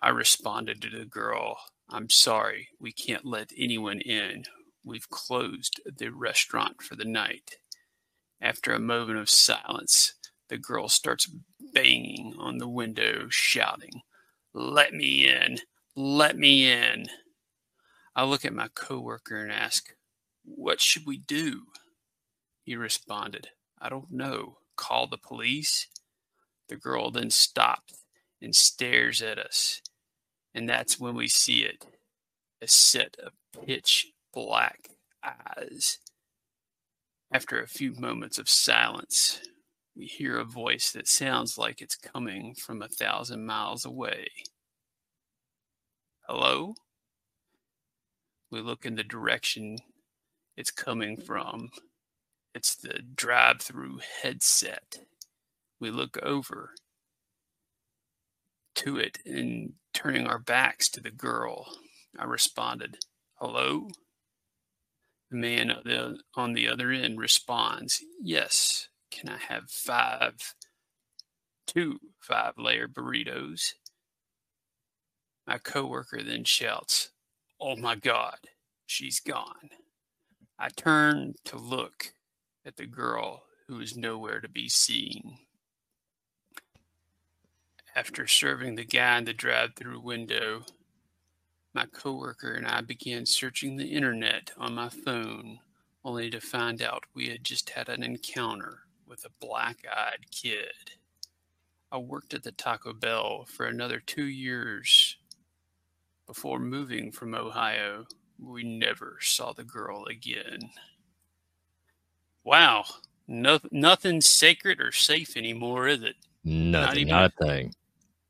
I 0.00 0.08
responded 0.08 0.80
to 0.80 0.88
the 0.88 1.04
girl, 1.04 1.58
I'm 1.90 2.08
sorry, 2.08 2.68
we 2.80 2.92
can't 2.92 3.26
let 3.26 3.50
anyone 3.58 4.00
in. 4.00 4.44
We've 4.82 5.10
closed 5.10 5.82
the 5.98 6.08
restaurant 6.08 6.80
for 6.80 6.96
the 6.96 7.04
night. 7.04 7.56
After 8.40 8.72
a 8.72 8.80
moment 8.80 9.18
of 9.18 9.28
silence, 9.28 10.14
the 10.48 10.56
girl 10.56 10.88
starts 10.88 11.30
banging 11.74 12.36
on 12.38 12.56
the 12.56 12.68
window, 12.68 13.26
shouting, 13.28 14.00
Let 14.54 14.94
me 14.94 15.28
in! 15.28 15.58
Let 15.94 16.38
me 16.38 16.72
in! 16.72 17.08
I 18.16 18.24
look 18.24 18.44
at 18.44 18.54
my 18.54 18.68
coworker 18.74 19.36
and 19.36 19.50
ask, 19.50 19.94
What 20.44 20.80
should 20.80 21.06
we 21.06 21.18
do? 21.18 21.62
He 22.62 22.76
responded, 22.76 23.48
I 23.80 23.88
don't 23.88 24.10
know. 24.10 24.58
Call 24.76 25.06
the 25.06 25.18
police? 25.18 25.88
The 26.68 26.76
girl 26.76 27.10
then 27.10 27.30
stops 27.30 28.04
and 28.40 28.54
stares 28.54 29.20
at 29.20 29.38
us. 29.38 29.82
And 30.54 30.68
that's 30.68 30.98
when 30.98 31.14
we 31.14 31.28
see 31.28 31.64
it 31.64 31.86
a 32.62 32.68
set 32.68 33.16
of 33.22 33.32
pitch 33.66 34.06
black 34.32 34.90
eyes. 35.22 35.98
After 37.32 37.60
a 37.60 37.66
few 37.66 37.94
moments 37.94 38.38
of 38.38 38.48
silence, 38.48 39.40
we 39.96 40.06
hear 40.06 40.38
a 40.38 40.44
voice 40.44 40.92
that 40.92 41.08
sounds 41.08 41.58
like 41.58 41.82
it's 41.82 41.96
coming 41.96 42.54
from 42.54 42.80
a 42.80 42.88
thousand 42.88 43.44
miles 43.44 43.84
away. 43.84 44.28
Hello? 46.26 46.74
We 48.54 48.60
look 48.60 48.86
in 48.86 48.94
the 48.94 49.02
direction 49.02 49.78
it's 50.56 50.70
coming 50.70 51.16
from. 51.16 51.70
It's 52.54 52.76
the 52.76 53.00
drive 53.00 53.60
through 53.60 53.98
headset. 54.22 55.00
We 55.80 55.90
look 55.90 56.16
over 56.22 56.70
to 58.76 58.96
it 58.96 59.18
and 59.26 59.72
turning 59.92 60.28
our 60.28 60.38
backs 60.38 60.88
to 60.90 61.00
the 61.00 61.10
girl. 61.10 61.66
I 62.16 62.26
responded, 62.26 62.98
Hello? 63.40 63.88
The 65.32 65.36
man 65.36 65.74
on 66.36 66.52
the 66.52 66.68
other 66.68 66.92
end 66.92 67.18
responds, 67.18 68.04
Yes, 68.22 68.88
can 69.10 69.30
I 69.30 69.38
have 69.52 69.68
five, 69.68 70.54
two 71.66 71.98
five 72.20 72.52
layer 72.56 72.86
burritos? 72.86 73.72
My 75.44 75.58
coworker 75.58 76.22
then 76.22 76.44
shouts, 76.44 77.10
Oh 77.66 77.76
my 77.76 77.94
God, 77.94 78.36
she's 78.84 79.20
gone. 79.20 79.70
I 80.58 80.68
turn 80.68 81.32
to 81.46 81.56
look 81.56 82.12
at 82.66 82.76
the 82.76 82.84
girl 82.84 83.44
who 83.66 83.80
is 83.80 83.96
nowhere 83.96 84.40
to 84.40 84.50
be 84.50 84.68
seen. 84.68 85.38
After 87.96 88.26
serving 88.26 88.74
the 88.74 88.84
guy 88.84 89.16
in 89.16 89.24
the 89.24 89.32
drive 89.32 89.76
through 89.76 90.00
window, 90.00 90.66
my 91.72 91.86
coworker 91.86 92.52
and 92.52 92.66
I 92.66 92.82
began 92.82 93.24
searching 93.24 93.78
the 93.78 93.94
internet 93.94 94.50
on 94.58 94.74
my 94.74 94.90
phone, 94.90 95.60
only 96.04 96.28
to 96.28 96.42
find 96.42 96.82
out 96.82 97.04
we 97.14 97.30
had 97.30 97.44
just 97.44 97.70
had 97.70 97.88
an 97.88 98.02
encounter 98.02 98.80
with 99.08 99.24
a 99.24 99.30
black 99.40 99.86
eyed 99.90 100.30
kid. 100.30 100.90
I 101.90 101.96
worked 101.96 102.34
at 102.34 102.42
the 102.42 102.52
Taco 102.52 102.92
Bell 102.92 103.46
for 103.48 103.64
another 103.64 104.00
two 104.00 104.26
years 104.26 105.16
before 106.26 106.58
moving 106.58 107.10
from 107.10 107.34
Ohio, 107.34 108.06
we 108.38 108.62
never 108.62 109.18
saw 109.20 109.52
the 109.52 109.64
girl 109.64 110.04
again. 110.06 110.70
Wow, 112.44 112.84
no, 113.26 113.58
nothing's 113.70 114.28
sacred 114.28 114.80
or 114.80 114.92
safe 114.92 115.36
anymore, 115.36 115.88
is 115.88 116.02
it? 116.02 116.16
Nothing, 116.44 116.72
not, 116.72 116.96
even, 116.96 117.08
not 117.08 117.32
a 117.38 117.44
thing. 117.44 117.74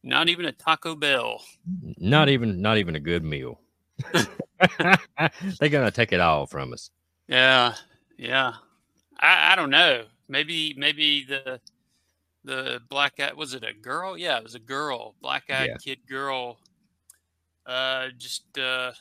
Not 0.02 0.28
even 0.28 0.46
a 0.46 0.52
Taco 0.52 0.94
Bell. 0.94 1.42
Not 1.98 2.28
even, 2.28 2.60
not 2.60 2.78
even 2.78 2.94
a 2.94 3.00
good 3.00 3.24
meal. 3.24 3.60
They're 4.12 5.68
gonna 5.68 5.90
take 5.90 6.12
it 6.12 6.20
all 6.20 6.46
from 6.46 6.72
us. 6.72 6.90
Yeah, 7.28 7.74
yeah. 8.18 8.54
I, 9.18 9.52
I 9.52 9.56
don't 9.56 9.70
know. 9.70 10.04
Maybe, 10.28 10.74
maybe 10.76 11.24
the 11.24 11.60
the 12.44 12.80
black 12.90 13.18
eyed 13.20 13.34
was 13.34 13.54
it 13.54 13.64
a 13.64 13.72
girl? 13.72 14.18
Yeah, 14.18 14.36
it 14.36 14.44
was 14.44 14.54
a 14.54 14.60
girl, 14.60 15.14
black 15.20 15.44
eyed 15.50 15.70
yeah. 15.70 15.76
kid 15.82 15.98
girl 16.06 16.58
uh, 17.66 18.08
just 18.18 18.58
uh, 18.58 18.92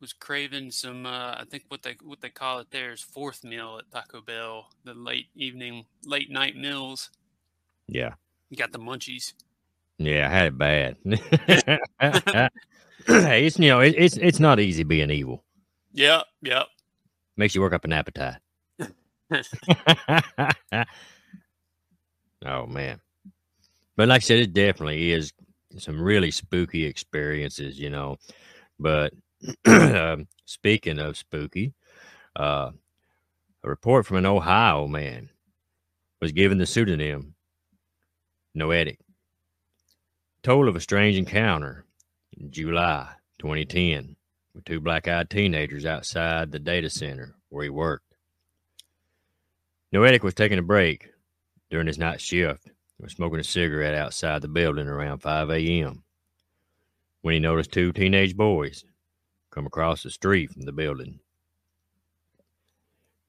was 0.00 0.12
craving 0.12 0.70
some. 0.70 1.06
Uh, 1.06 1.36
I 1.38 1.44
think 1.48 1.64
what 1.68 1.82
they 1.82 1.96
what 2.02 2.20
they 2.20 2.28
call 2.28 2.58
it 2.58 2.70
there 2.70 2.92
is 2.92 3.00
fourth 3.00 3.44
meal 3.44 3.78
at 3.78 3.90
Taco 3.90 4.20
Bell, 4.20 4.66
the 4.84 4.94
late 4.94 5.28
evening, 5.34 5.86
late 6.04 6.30
night 6.30 6.56
meals. 6.56 7.10
Yeah, 7.88 8.14
you 8.50 8.56
got 8.56 8.72
the 8.72 8.78
munchies. 8.78 9.32
Yeah, 9.98 10.26
I 10.26 10.30
had 10.30 10.46
it 10.46 10.58
bad. 10.58 10.96
hey, 11.04 11.78
it's 13.46 13.58
you 13.58 13.68
know 13.68 13.80
it, 13.80 13.94
it's 13.96 14.16
it's 14.16 14.40
not 14.40 14.60
easy 14.60 14.82
being 14.82 15.10
evil. 15.10 15.44
Yeah, 15.92 16.22
yeah. 16.42 16.64
Makes 17.36 17.54
you 17.54 17.60
work 17.60 17.72
up 17.72 17.84
an 17.84 17.92
appetite. 17.92 18.36
oh 22.44 22.66
man, 22.66 23.00
but 23.96 24.08
like 24.08 24.16
I 24.16 24.18
said, 24.18 24.40
it 24.40 24.52
definitely 24.52 25.12
is 25.12 25.32
some 25.78 26.00
really 26.00 26.30
spooky 26.30 26.84
experiences, 26.84 27.78
you 27.78 27.90
know. 27.90 28.16
But 28.78 29.12
um, 29.66 30.28
speaking 30.44 30.98
of 30.98 31.16
spooky, 31.16 31.74
uh, 32.36 32.70
a 33.64 33.68
report 33.68 34.06
from 34.06 34.18
an 34.18 34.26
Ohio 34.26 34.86
man 34.86 35.30
was 36.20 36.32
given 36.32 36.58
the 36.58 36.66
pseudonym 36.66 37.34
Noetic. 38.54 38.98
Told 40.42 40.68
of 40.68 40.76
a 40.76 40.80
strange 40.80 41.16
encounter 41.16 41.84
in 42.36 42.50
July 42.50 43.08
2010 43.38 44.16
with 44.54 44.64
two 44.64 44.80
black 44.80 45.08
eyed 45.08 45.30
teenagers 45.30 45.86
outside 45.86 46.50
the 46.50 46.58
data 46.58 46.90
center 46.90 47.36
where 47.48 47.64
he 47.64 47.70
worked. 47.70 48.14
Noetic 49.92 50.22
was 50.22 50.34
taking 50.34 50.58
a 50.58 50.62
break 50.62 51.10
during 51.70 51.86
his 51.86 51.98
night 51.98 52.20
shift 52.20 52.68
was 53.02 53.12
smoking 53.12 53.40
a 53.40 53.44
cigarette 53.44 53.94
outside 53.94 54.42
the 54.42 54.48
building 54.48 54.86
around 54.86 55.18
5 55.18 55.50
a.m. 55.50 56.04
when 57.20 57.34
he 57.34 57.40
noticed 57.40 57.72
two 57.72 57.92
teenage 57.92 58.36
boys 58.36 58.84
come 59.50 59.66
across 59.66 60.02
the 60.04 60.10
street 60.10 60.52
from 60.52 60.62
the 60.62 60.72
building. 60.72 61.18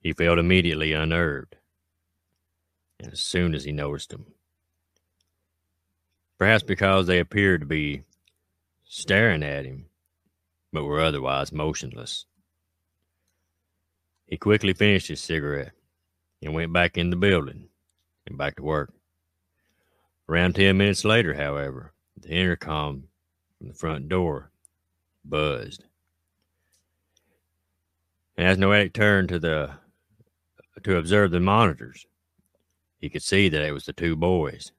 He 0.00 0.12
felt 0.12 0.38
immediately 0.38 0.92
unnerved 0.92 1.56
as 3.00 3.20
soon 3.20 3.54
as 3.54 3.64
he 3.64 3.72
noticed 3.72 4.10
them. 4.10 4.26
Perhaps 6.38 6.62
because 6.62 7.06
they 7.06 7.18
appeared 7.18 7.60
to 7.60 7.66
be 7.66 8.02
staring 8.84 9.42
at 9.42 9.64
him, 9.64 9.86
but 10.72 10.84
were 10.84 11.00
otherwise 11.00 11.52
motionless. 11.52 12.26
He 14.26 14.36
quickly 14.36 14.72
finished 14.72 15.08
his 15.08 15.20
cigarette 15.20 15.72
and 16.42 16.54
went 16.54 16.72
back 16.72 16.96
in 16.96 17.10
the 17.10 17.16
building 17.16 17.68
and 18.26 18.38
back 18.38 18.56
to 18.56 18.62
work. 18.62 18.92
Around 20.28 20.54
10 20.54 20.76
minutes 20.76 21.04
later, 21.04 21.34
however, 21.34 21.92
the 22.16 22.30
intercom 22.30 23.08
from 23.58 23.68
the 23.68 23.74
front 23.74 24.08
door 24.08 24.50
buzzed. 25.24 25.84
And 28.36 28.48
as 28.48 28.58
Noetic 28.58 28.94
turned 28.94 29.28
to 29.28 29.38
the 29.38 29.72
to 30.82 30.96
observe 30.96 31.30
the 31.30 31.40
monitors, 31.40 32.06
he 32.98 33.08
could 33.08 33.22
see 33.22 33.48
that 33.48 33.62
it 33.62 33.72
was 33.72 33.84
the 33.84 33.92
two 33.92 34.16
boys 34.16 34.72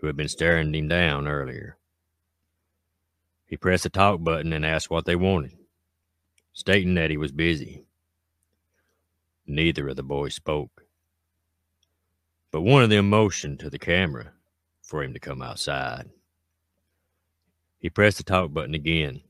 who 0.00 0.06
had 0.06 0.16
been 0.16 0.28
staring 0.28 0.74
him 0.74 0.88
down 0.88 1.28
earlier. 1.28 1.76
He 3.46 3.56
pressed 3.56 3.84
the 3.84 3.90
talk 3.90 4.22
button 4.22 4.52
and 4.52 4.66
asked 4.66 4.90
what 4.90 5.04
they 5.04 5.16
wanted, 5.16 5.56
stating 6.52 6.94
that 6.94 7.10
he 7.10 7.16
was 7.16 7.32
busy. 7.32 7.84
Neither 9.46 9.88
of 9.88 9.96
the 9.96 10.02
boys 10.02 10.34
spoke, 10.34 10.84
but 12.50 12.62
one 12.62 12.82
of 12.82 12.90
them 12.90 13.08
motioned 13.08 13.60
to 13.60 13.70
the 13.70 13.78
camera 13.78 14.32
for 14.88 15.02
him 15.02 15.12
to 15.12 15.20
come 15.20 15.42
outside. 15.42 16.08
He 17.78 17.90
pressed 17.90 18.16
the 18.16 18.24
talk 18.24 18.52
button 18.52 18.74
again 18.74 19.20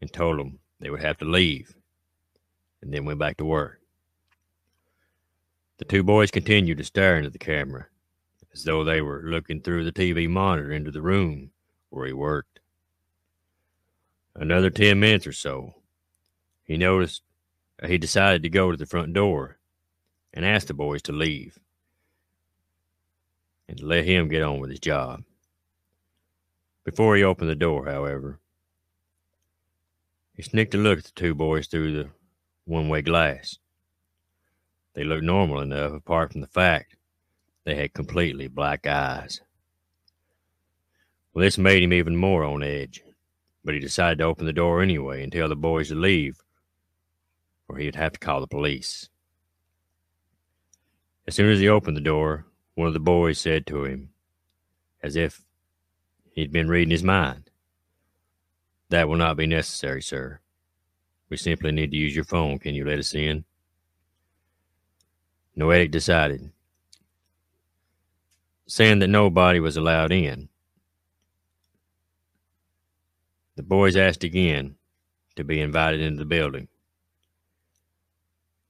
and 0.00 0.10
told 0.10 0.38
them 0.38 0.60
they 0.80 0.88
would 0.88 1.02
have 1.02 1.18
to 1.18 1.24
leave 1.24 1.74
and 2.80 2.94
then 2.94 3.04
went 3.04 3.18
back 3.18 3.36
to 3.38 3.44
work. 3.44 3.80
The 5.78 5.84
two 5.84 6.04
boys 6.04 6.30
continued 6.30 6.78
to 6.78 6.84
stare 6.84 7.18
into 7.18 7.28
the 7.28 7.38
camera 7.38 7.86
as 8.54 8.62
though 8.62 8.84
they 8.84 9.00
were 9.00 9.22
looking 9.24 9.60
through 9.60 9.84
the 9.84 9.92
TV 9.92 10.28
monitor 10.28 10.70
into 10.70 10.92
the 10.92 11.02
room 11.02 11.50
where 11.90 12.06
he 12.06 12.12
worked. 12.12 12.60
Another 14.36 14.70
10 14.70 14.98
minutes 15.00 15.26
or 15.26 15.32
so, 15.32 15.74
he 16.62 16.76
noticed 16.76 17.22
he 17.84 17.98
decided 17.98 18.44
to 18.44 18.48
go 18.48 18.70
to 18.70 18.76
the 18.76 18.86
front 18.86 19.12
door 19.12 19.58
and 20.32 20.46
asked 20.46 20.68
the 20.68 20.74
boys 20.74 21.02
to 21.02 21.12
leave 21.12 21.58
and 23.68 23.80
let 23.80 24.04
him 24.04 24.28
get 24.28 24.42
on 24.42 24.60
with 24.60 24.70
his 24.70 24.80
job. 24.80 25.22
Before 26.84 27.16
he 27.16 27.22
opened 27.22 27.50
the 27.50 27.54
door, 27.54 27.86
however, 27.86 28.40
he 30.34 30.42
sneaked 30.42 30.74
a 30.74 30.78
look 30.78 30.98
at 30.98 31.04
the 31.04 31.12
two 31.12 31.34
boys 31.34 31.66
through 31.66 31.92
the 31.94 32.10
one 32.64 32.88
way 32.88 33.02
glass. 33.02 33.58
They 34.94 35.04
looked 35.04 35.24
normal 35.24 35.60
enough, 35.60 35.92
apart 35.92 36.32
from 36.32 36.40
the 36.40 36.46
fact 36.46 36.96
they 37.64 37.76
had 37.76 37.94
completely 37.94 38.48
black 38.48 38.86
eyes. 38.86 39.40
Well, 41.32 41.42
this 41.42 41.56
made 41.56 41.82
him 41.82 41.92
even 41.92 42.16
more 42.16 42.44
on 42.44 42.62
edge, 42.62 43.02
but 43.64 43.74
he 43.74 43.80
decided 43.80 44.18
to 44.18 44.24
open 44.24 44.44
the 44.44 44.52
door 44.52 44.82
anyway 44.82 45.22
and 45.22 45.32
tell 45.32 45.48
the 45.48 45.56
boys 45.56 45.88
to 45.88 45.94
leave, 45.94 46.40
or 47.68 47.78
he'd 47.78 47.94
have 47.94 48.12
to 48.12 48.18
call 48.18 48.40
the 48.40 48.46
police. 48.46 49.08
As 51.26 51.34
soon 51.34 51.50
as 51.50 51.60
he 51.60 51.68
opened 51.68 51.96
the 51.96 52.02
door, 52.02 52.46
one 52.74 52.88
of 52.88 52.94
the 52.94 53.00
boys 53.00 53.38
said 53.38 53.66
to 53.66 53.84
him, 53.84 54.10
as 55.02 55.16
if 55.16 55.42
he'd 56.32 56.52
been 56.52 56.68
reading 56.68 56.90
his 56.90 57.02
mind, 57.02 57.50
That 58.88 59.08
will 59.08 59.16
not 59.16 59.38
be 59.38 59.46
necessary, 59.46 60.02
sir. 60.02 60.40
We 61.30 61.38
simply 61.38 61.72
need 61.72 61.92
to 61.92 61.96
use 61.96 62.14
your 62.14 62.24
phone. 62.24 62.58
Can 62.58 62.74
you 62.74 62.84
let 62.84 62.98
us 62.98 63.14
in? 63.14 63.44
Noetic 65.56 65.90
decided, 65.90 66.50
saying 68.66 68.98
that 68.98 69.08
nobody 69.08 69.60
was 69.60 69.78
allowed 69.78 70.12
in. 70.12 70.50
The 73.56 73.62
boys 73.62 73.96
asked 73.96 74.24
again 74.24 74.76
to 75.36 75.44
be 75.44 75.60
invited 75.60 76.02
into 76.02 76.18
the 76.18 76.26
building, 76.26 76.68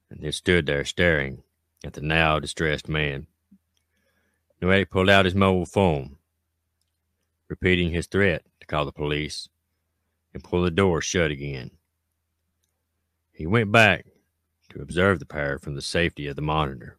and 0.08 0.20
they 0.20 0.30
stood 0.30 0.66
there 0.66 0.84
staring 0.84 1.42
at 1.84 1.94
the 1.94 2.00
now 2.00 2.38
distressed 2.38 2.88
man. 2.88 3.26
Noetic 4.62 4.90
pulled 4.90 5.10
out 5.10 5.24
his 5.24 5.34
mobile 5.34 5.66
phone, 5.66 6.18
repeating 7.48 7.90
his 7.90 8.06
threat 8.06 8.44
to 8.60 8.66
call 8.68 8.84
the 8.84 8.92
police 8.92 9.48
and 10.32 10.44
pull 10.44 10.62
the 10.62 10.70
door 10.70 11.00
shut 11.00 11.32
again. 11.32 11.72
He 13.32 13.44
went 13.44 13.72
back 13.72 14.06
to 14.68 14.80
observe 14.80 15.18
the 15.18 15.26
pair 15.26 15.58
from 15.58 15.74
the 15.74 15.82
safety 15.82 16.28
of 16.28 16.36
the 16.36 16.42
monitor. 16.42 16.96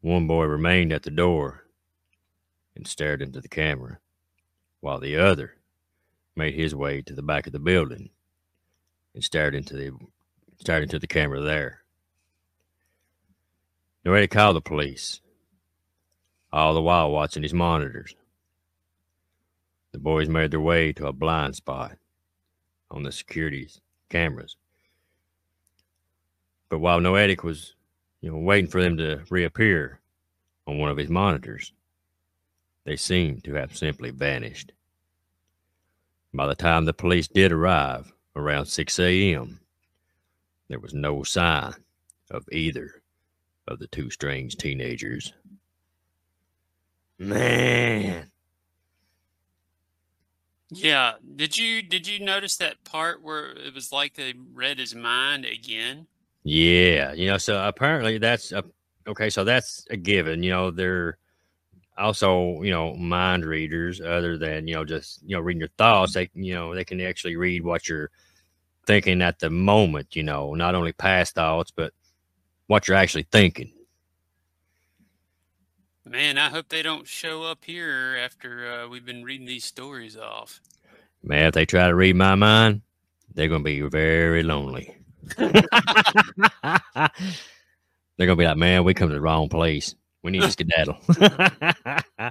One 0.00 0.26
boy 0.26 0.44
remained 0.44 0.94
at 0.94 1.02
the 1.02 1.10
door 1.10 1.66
and 2.74 2.88
stared 2.88 3.20
into 3.20 3.42
the 3.42 3.48
camera, 3.48 3.98
while 4.80 5.00
the 5.00 5.18
other 5.18 5.58
made 6.34 6.54
his 6.54 6.74
way 6.74 7.02
to 7.02 7.12
the 7.12 7.22
back 7.22 7.46
of 7.46 7.52
the 7.52 7.58
building 7.58 8.08
and 9.12 9.22
stared 9.22 9.54
into 9.54 9.74
the 9.74 9.92
stared 10.58 10.84
into 10.84 10.98
the 10.98 11.06
camera 11.06 11.42
there. 11.42 11.82
They 14.04 14.26
called 14.26 14.56
the 14.56 14.62
police, 14.62 15.20
all 16.54 16.72
the 16.72 16.82
while 16.82 17.10
watching 17.10 17.42
his 17.42 17.52
monitors. 17.52 18.14
The 19.92 19.98
boys 19.98 20.28
made 20.28 20.50
their 20.50 20.60
way 20.60 20.92
to 20.94 21.06
a 21.06 21.12
blind 21.12 21.56
spot 21.56 21.98
on 22.90 23.02
the 23.02 23.12
security's 23.12 23.80
cameras 24.08 24.56
but 26.74 26.80
while 26.80 26.98
Noetic 27.00 27.44
was, 27.44 27.76
you 28.20 28.32
know, 28.32 28.38
waiting 28.38 28.68
for 28.68 28.82
them 28.82 28.96
to 28.96 29.22
reappear 29.30 30.00
on 30.66 30.76
one 30.76 30.90
of 30.90 30.96
his 30.96 31.08
monitors, 31.08 31.72
they 32.84 32.96
seemed 32.96 33.44
to 33.44 33.54
have 33.54 33.76
simply 33.76 34.10
vanished. 34.10 34.72
By 36.32 36.48
the 36.48 36.56
time 36.56 36.84
the 36.84 36.92
police 36.92 37.28
did 37.28 37.52
arrive 37.52 38.12
around 38.34 38.66
6 38.66 38.98
a.m., 38.98 39.60
there 40.68 40.80
was 40.80 40.92
no 40.92 41.22
sign 41.22 41.74
of 42.28 42.48
either 42.50 43.02
of 43.68 43.78
the 43.78 43.86
two 43.86 44.10
strange 44.10 44.56
teenagers. 44.56 45.32
Man. 47.18 48.30
Yeah. 50.70 51.14
Did 51.36 51.56
you 51.56 51.82
did 51.82 52.06
you 52.06 52.24
notice 52.24 52.56
that 52.56 52.82
part 52.84 53.22
where 53.22 53.50
it 53.50 53.74
was 53.74 53.92
like 53.92 54.14
they 54.14 54.34
read 54.52 54.78
his 54.78 54.94
mind 54.94 55.44
again? 55.44 56.06
Yeah, 56.42 57.12
you 57.12 57.26
know, 57.26 57.38
so 57.38 57.66
apparently 57.66 58.18
that's 58.18 58.52
a, 58.52 58.64
okay. 59.06 59.30
So 59.30 59.44
that's 59.44 59.86
a 59.90 59.96
given. 59.96 60.42
You 60.42 60.50
know, 60.50 60.70
they're 60.70 61.16
also 61.96 62.60
you 62.62 62.70
know 62.70 62.94
mind 62.94 63.44
readers, 63.44 64.00
other 64.00 64.36
than 64.36 64.66
you 64.66 64.74
know 64.74 64.84
just 64.84 65.22
you 65.22 65.36
know 65.36 65.40
reading 65.40 65.60
your 65.60 65.70
thoughts. 65.78 66.14
They 66.14 66.30
you 66.34 66.54
know 66.54 66.74
they 66.74 66.84
can 66.84 67.00
actually 67.00 67.36
read 67.36 67.64
what 67.64 67.88
you're 67.88 68.10
thinking 68.86 69.22
at 69.22 69.38
the 69.38 69.50
moment. 69.50 70.16
You 70.16 70.22
know, 70.24 70.54
not 70.54 70.74
only 70.74 70.92
past 70.92 71.34
thoughts, 71.34 71.70
but 71.70 71.92
what 72.66 72.88
you're 72.88 72.96
actually 72.96 73.26
thinking. 73.30 73.72
Man, 76.06 76.36
I 76.38 76.50
hope 76.50 76.68
they 76.68 76.82
don't 76.82 77.06
show 77.06 77.42
up 77.44 77.64
here 77.64 78.18
after 78.22 78.70
uh, 78.70 78.88
we've 78.88 79.06
been 79.06 79.24
reading 79.24 79.46
these 79.46 79.64
stories 79.64 80.16
off. 80.16 80.60
Man, 81.22 81.46
if 81.46 81.54
they 81.54 81.64
try 81.64 81.86
to 81.88 81.94
read 81.94 82.16
my 82.16 82.34
mind, 82.34 82.82
they're 83.32 83.48
going 83.48 83.62
to 83.62 83.64
be 83.64 83.80
very 83.80 84.42
lonely. 84.42 84.96
They're 88.16 88.26
gonna 88.26 88.36
be 88.36 88.44
like, 88.44 88.56
man, 88.56 88.84
we 88.84 88.94
come 88.94 89.08
to 89.08 89.14
the 89.14 89.20
wrong 89.20 89.48
place. 89.48 89.94
We 90.22 90.30
need 90.30 90.42
to 90.42 90.50
skedaddle. 90.50 90.98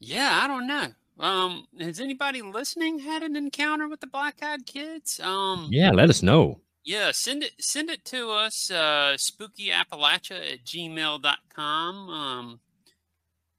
yeah, 0.00 0.40
I 0.42 0.46
don't 0.48 0.66
know. 0.66 0.88
Um, 1.20 1.66
has 1.78 2.00
anybody 2.00 2.42
listening 2.42 2.98
had 2.98 3.22
an 3.22 3.36
encounter 3.36 3.86
with 3.88 4.00
the 4.00 4.06
black 4.08 4.42
eyed 4.42 4.66
kids? 4.66 5.20
Um, 5.20 5.68
yeah, 5.70 5.90
let 5.92 6.10
us 6.10 6.22
know. 6.22 6.60
Yeah, 6.84 7.12
send 7.12 7.42
it 7.44 7.52
send 7.60 7.90
it 7.90 8.04
to 8.06 8.30
us, 8.30 8.70
uh 8.70 9.16
spookyappalachia 9.16 10.52
at 10.52 10.64
gmail.com. 10.64 12.10
Um 12.10 12.60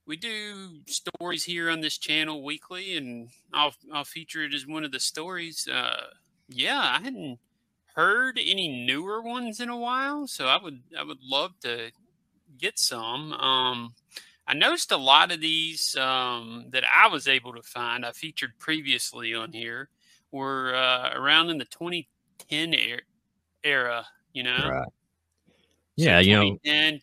we 0.05 0.17
do 0.17 0.81
stories 0.88 1.45
here 1.45 1.69
on 1.69 1.79
this 1.79 1.97
channel 1.97 2.43
weekly 2.43 2.97
and 2.97 3.29
I'll 3.53 3.75
I'll 3.93 4.03
feature 4.03 4.43
it 4.43 4.53
as 4.53 4.67
one 4.67 4.83
of 4.83 4.91
the 4.91 4.99
stories. 4.99 5.67
Uh 5.71 6.07
yeah, 6.49 6.97
I 6.99 7.03
hadn't 7.03 7.39
heard 7.95 8.38
any 8.38 8.86
newer 8.86 9.21
ones 9.21 9.59
in 9.59 9.69
a 9.69 9.77
while, 9.77 10.27
so 10.27 10.47
I 10.47 10.62
would 10.62 10.81
I 10.97 11.03
would 11.03 11.23
love 11.23 11.59
to 11.62 11.91
get 12.57 12.79
some. 12.79 13.33
Um, 13.33 13.95
I 14.47 14.53
noticed 14.53 14.91
a 14.91 14.97
lot 14.97 15.31
of 15.31 15.39
these 15.41 15.95
um, 15.95 16.65
that 16.71 16.83
I 16.93 17.07
was 17.07 17.27
able 17.27 17.53
to 17.53 17.63
find. 17.63 18.05
I 18.05 18.12
featured 18.12 18.59
previously 18.59 19.33
on 19.33 19.53
here 19.53 19.89
were 20.31 20.75
uh, 20.75 21.12
around 21.13 21.49
in 21.49 21.59
the 21.59 21.65
2010 21.65 22.73
er- 22.73 23.01
era. 23.63 24.06
You 24.34 24.43
know, 24.43 24.69
right? 24.69 24.88
Yeah, 25.95 26.17
so 26.17 26.26
you 26.26 26.36
know, 26.36 26.43
2010, 26.63 26.99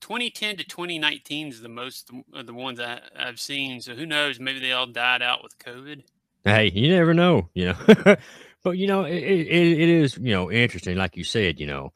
2010 0.00 0.56
to 0.58 0.64
2019 0.64 1.48
is 1.48 1.60
the 1.60 1.68
most 1.68 2.10
of 2.34 2.46
the 2.46 2.54
ones 2.54 2.78
I, 2.78 3.00
I've 3.16 3.40
seen. 3.40 3.80
So 3.80 3.94
who 3.94 4.06
knows? 4.06 4.38
Maybe 4.38 4.60
they 4.60 4.72
all 4.72 4.86
died 4.86 5.22
out 5.22 5.42
with 5.42 5.58
COVID. 5.58 6.02
Hey, 6.44 6.70
you 6.74 6.88
never 6.94 7.14
know, 7.14 7.48
you 7.54 7.66
know. 7.66 8.16
but 8.62 8.72
you 8.72 8.86
know, 8.86 9.04
it, 9.04 9.22
it, 9.22 9.80
it 9.80 9.88
is 9.88 10.18
you 10.18 10.32
know 10.32 10.50
interesting, 10.50 10.96
like 10.96 11.16
you 11.16 11.24
said, 11.24 11.58
you 11.58 11.66
know, 11.66 11.92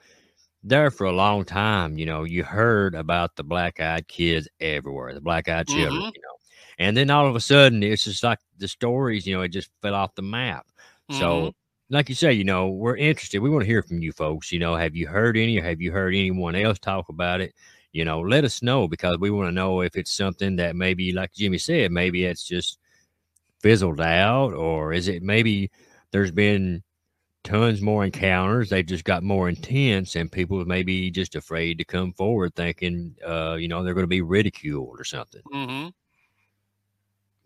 there 0.62 0.90
for 0.90 1.04
a 1.04 1.12
long 1.12 1.44
time, 1.44 1.98
you 1.98 2.06
know, 2.06 2.24
you 2.24 2.44
heard 2.44 2.94
about 2.94 3.36
the 3.36 3.44
black 3.44 3.80
eyed 3.80 4.08
kids 4.08 4.48
everywhere, 4.60 5.12
the 5.12 5.20
black 5.20 5.48
eyed 5.48 5.68
children, 5.68 5.92
mm-hmm. 5.92 6.04
you 6.14 6.22
know, 6.22 6.34
and 6.78 6.96
then 6.96 7.10
all 7.10 7.26
of 7.26 7.36
a 7.36 7.40
sudden, 7.40 7.82
it's 7.82 8.04
just 8.04 8.24
like 8.24 8.38
the 8.58 8.68
stories, 8.68 9.26
you 9.26 9.36
know, 9.36 9.42
it 9.42 9.48
just 9.48 9.70
fell 9.82 9.94
off 9.94 10.14
the 10.14 10.22
map. 10.22 10.66
Mm-hmm. 11.10 11.20
So, 11.20 11.54
like 11.90 12.08
you 12.08 12.14
say, 12.14 12.32
you 12.32 12.44
know, 12.44 12.68
we're 12.68 12.96
interested. 12.96 13.40
We 13.40 13.50
want 13.50 13.62
to 13.62 13.66
hear 13.66 13.82
from 13.82 14.00
you 14.00 14.12
folks. 14.12 14.50
You 14.52 14.58
know, 14.58 14.74
have 14.74 14.96
you 14.96 15.06
heard 15.06 15.36
any, 15.36 15.58
or 15.58 15.64
have 15.64 15.80
you 15.80 15.92
heard 15.92 16.14
anyone 16.14 16.54
else 16.54 16.78
talk 16.78 17.08
about 17.08 17.40
it? 17.40 17.54
You 17.92 18.04
know, 18.04 18.20
let 18.20 18.44
us 18.44 18.62
know 18.62 18.88
because 18.88 19.18
we 19.18 19.30
want 19.30 19.48
to 19.48 19.52
know 19.52 19.80
if 19.82 19.96
it's 19.96 20.12
something 20.12 20.56
that 20.56 20.76
maybe, 20.76 21.12
like 21.12 21.32
Jimmy 21.34 21.58
said, 21.58 21.92
maybe 21.92 22.24
it's 22.24 22.46
just 22.46 22.78
fizzled 23.60 24.00
out, 24.00 24.52
or 24.52 24.92
is 24.92 25.08
it 25.08 25.22
maybe 25.22 25.70
there's 26.10 26.32
been 26.32 26.82
tons 27.44 27.80
more 27.80 28.04
encounters? 28.04 28.70
They've 28.70 28.84
just 28.84 29.04
got 29.04 29.22
more 29.22 29.48
intense, 29.48 30.16
and 30.16 30.32
people 30.32 30.64
maybe 30.64 31.10
just 31.10 31.36
afraid 31.36 31.78
to 31.78 31.84
come 31.84 32.12
forward, 32.14 32.54
thinking, 32.54 33.14
uh, 33.24 33.54
you 33.54 33.68
know, 33.68 33.84
they're 33.84 33.94
going 33.94 34.04
to 34.04 34.08
be 34.08 34.22
ridiculed 34.22 34.98
or 34.98 35.04
something. 35.04 35.42
Mm-hmm. 35.52 35.88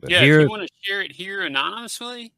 yeah, 0.09 0.20
here, 0.20 0.41
if 0.41 0.45
you 0.45 0.51
want 0.51 0.62
to 0.62 0.74
share 0.80 1.03
it 1.03 1.12
here 1.12 1.43
anonymously, 1.43 2.32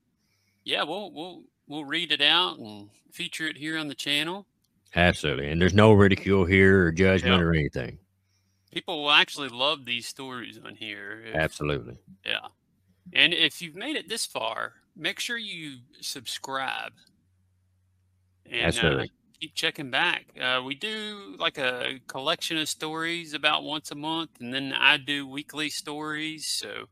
yeah, 0.64 0.82
we'll 0.82 1.12
we'll 1.12 1.44
we'll 1.70 1.84
read 1.84 2.10
it 2.12 2.20
out 2.20 2.58
and 2.58 2.90
feature 3.12 3.46
it 3.46 3.56
here 3.56 3.78
on 3.78 3.88
the 3.88 3.94
channel. 3.94 4.46
Absolutely, 4.94 5.48
and 5.50 5.62
there's 5.62 5.72
no 5.72 5.92
ridicule 5.92 6.44
here 6.44 6.86
or 6.86 6.92
judgment 6.92 7.40
or 7.40 7.54
anything. 7.54 7.96
People 8.72 9.02
will 9.02 9.10
actually 9.12 9.48
love 9.48 9.84
these 9.84 10.06
stories 10.06 10.58
on 10.64 10.74
here. 10.74 11.22
If, 11.26 11.34
Absolutely. 11.34 11.96
Yeah. 12.24 12.48
And 13.12 13.32
if 13.32 13.62
you've 13.62 13.76
made 13.76 13.96
it 13.96 14.08
this 14.08 14.26
far, 14.26 14.74
make 14.96 15.18
sure 15.18 15.36
you 15.36 15.78
subscribe 16.00 16.92
and 18.48 18.78
uh, 18.78 19.04
keep 19.40 19.54
checking 19.54 19.90
back. 19.90 20.26
Uh, 20.40 20.62
we 20.64 20.74
do 20.74 21.36
like 21.38 21.58
a 21.58 22.00
collection 22.06 22.58
of 22.58 22.68
stories 22.68 23.34
about 23.34 23.64
once 23.64 23.90
a 23.90 23.96
month, 23.96 24.30
and 24.40 24.52
then 24.52 24.72
I 24.72 24.98
do 24.98 25.26
weekly 25.26 25.68
stories. 25.68 26.46
So 26.46 26.86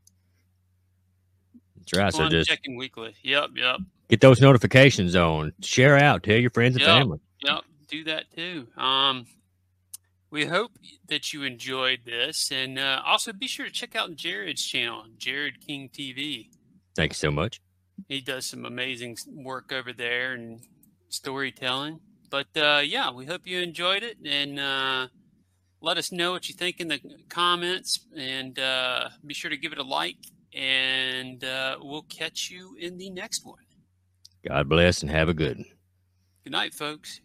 that's 1.76 1.96
right. 1.96 2.12
So 2.12 2.28
just 2.28 2.48
checking 2.48 2.76
weekly. 2.76 3.14
Yep, 3.22 3.50
yep. 3.54 3.78
Get 4.08 4.20
those 4.20 4.40
notifications 4.40 5.14
on. 5.14 5.52
Share 5.62 5.96
out. 5.98 6.22
Tell 6.22 6.38
your 6.38 6.50
friends 6.50 6.76
and 6.76 6.82
yep, 6.82 6.88
family. 6.88 7.18
Yep, 7.42 7.64
do 7.88 8.04
that 8.04 8.24
too. 8.34 8.66
Um, 8.76 9.26
we 10.30 10.46
hope 10.46 10.72
that 11.08 11.32
you 11.32 11.42
enjoyed 11.42 12.00
this, 12.04 12.50
and 12.50 12.78
uh, 12.78 13.02
also 13.04 13.32
be 13.32 13.46
sure 13.46 13.66
to 13.66 13.72
check 13.72 13.96
out 13.96 14.14
Jared's 14.16 14.64
channel, 14.64 15.04
Jared 15.16 15.66
King 15.66 15.88
TV. 15.88 16.48
Thank 16.96 17.12
you 17.12 17.16
so 17.16 17.30
much. 17.30 17.60
He 18.08 18.20
does 18.20 18.46
some 18.46 18.64
amazing 18.64 19.16
work 19.32 19.72
over 19.72 19.92
there 19.92 20.32
and 20.32 20.60
storytelling. 21.08 22.00
But 22.30 22.48
uh, 22.56 22.82
yeah, 22.84 23.10
we 23.10 23.26
hope 23.26 23.46
you 23.46 23.60
enjoyed 23.60 24.02
it, 24.02 24.18
and 24.24 24.58
uh, 24.58 25.08
let 25.80 25.96
us 25.96 26.12
know 26.12 26.32
what 26.32 26.48
you 26.48 26.54
think 26.54 26.80
in 26.80 26.88
the 26.88 27.00
comments, 27.28 28.00
and 28.16 28.58
uh, 28.58 29.08
be 29.24 29.34
sure 29.34 29.50
to 29.50 29.56
give 29.56 29.72
it 29.72 29.78
a 29.78 29.82
like. 29.82 30.16
And 30.54 31.42
uh, 31.44 31.76
we'll 31.80 32.02
catch 32.02 32.50
you 32.50 32.74
in 32.78 32.98
the 32.98 33.10
next 33.10 33.46
one. 33.46 33.58
God 34.46 34.68
bless 34.68 35.02
and 35.02 35.10
have 35.10 35.28
a 35.28 35.34
good 35.34 35.58
one. 35.58 35.66
Good 36.44 36.52
night, 36.52 36.74
folks. 36.74 37.20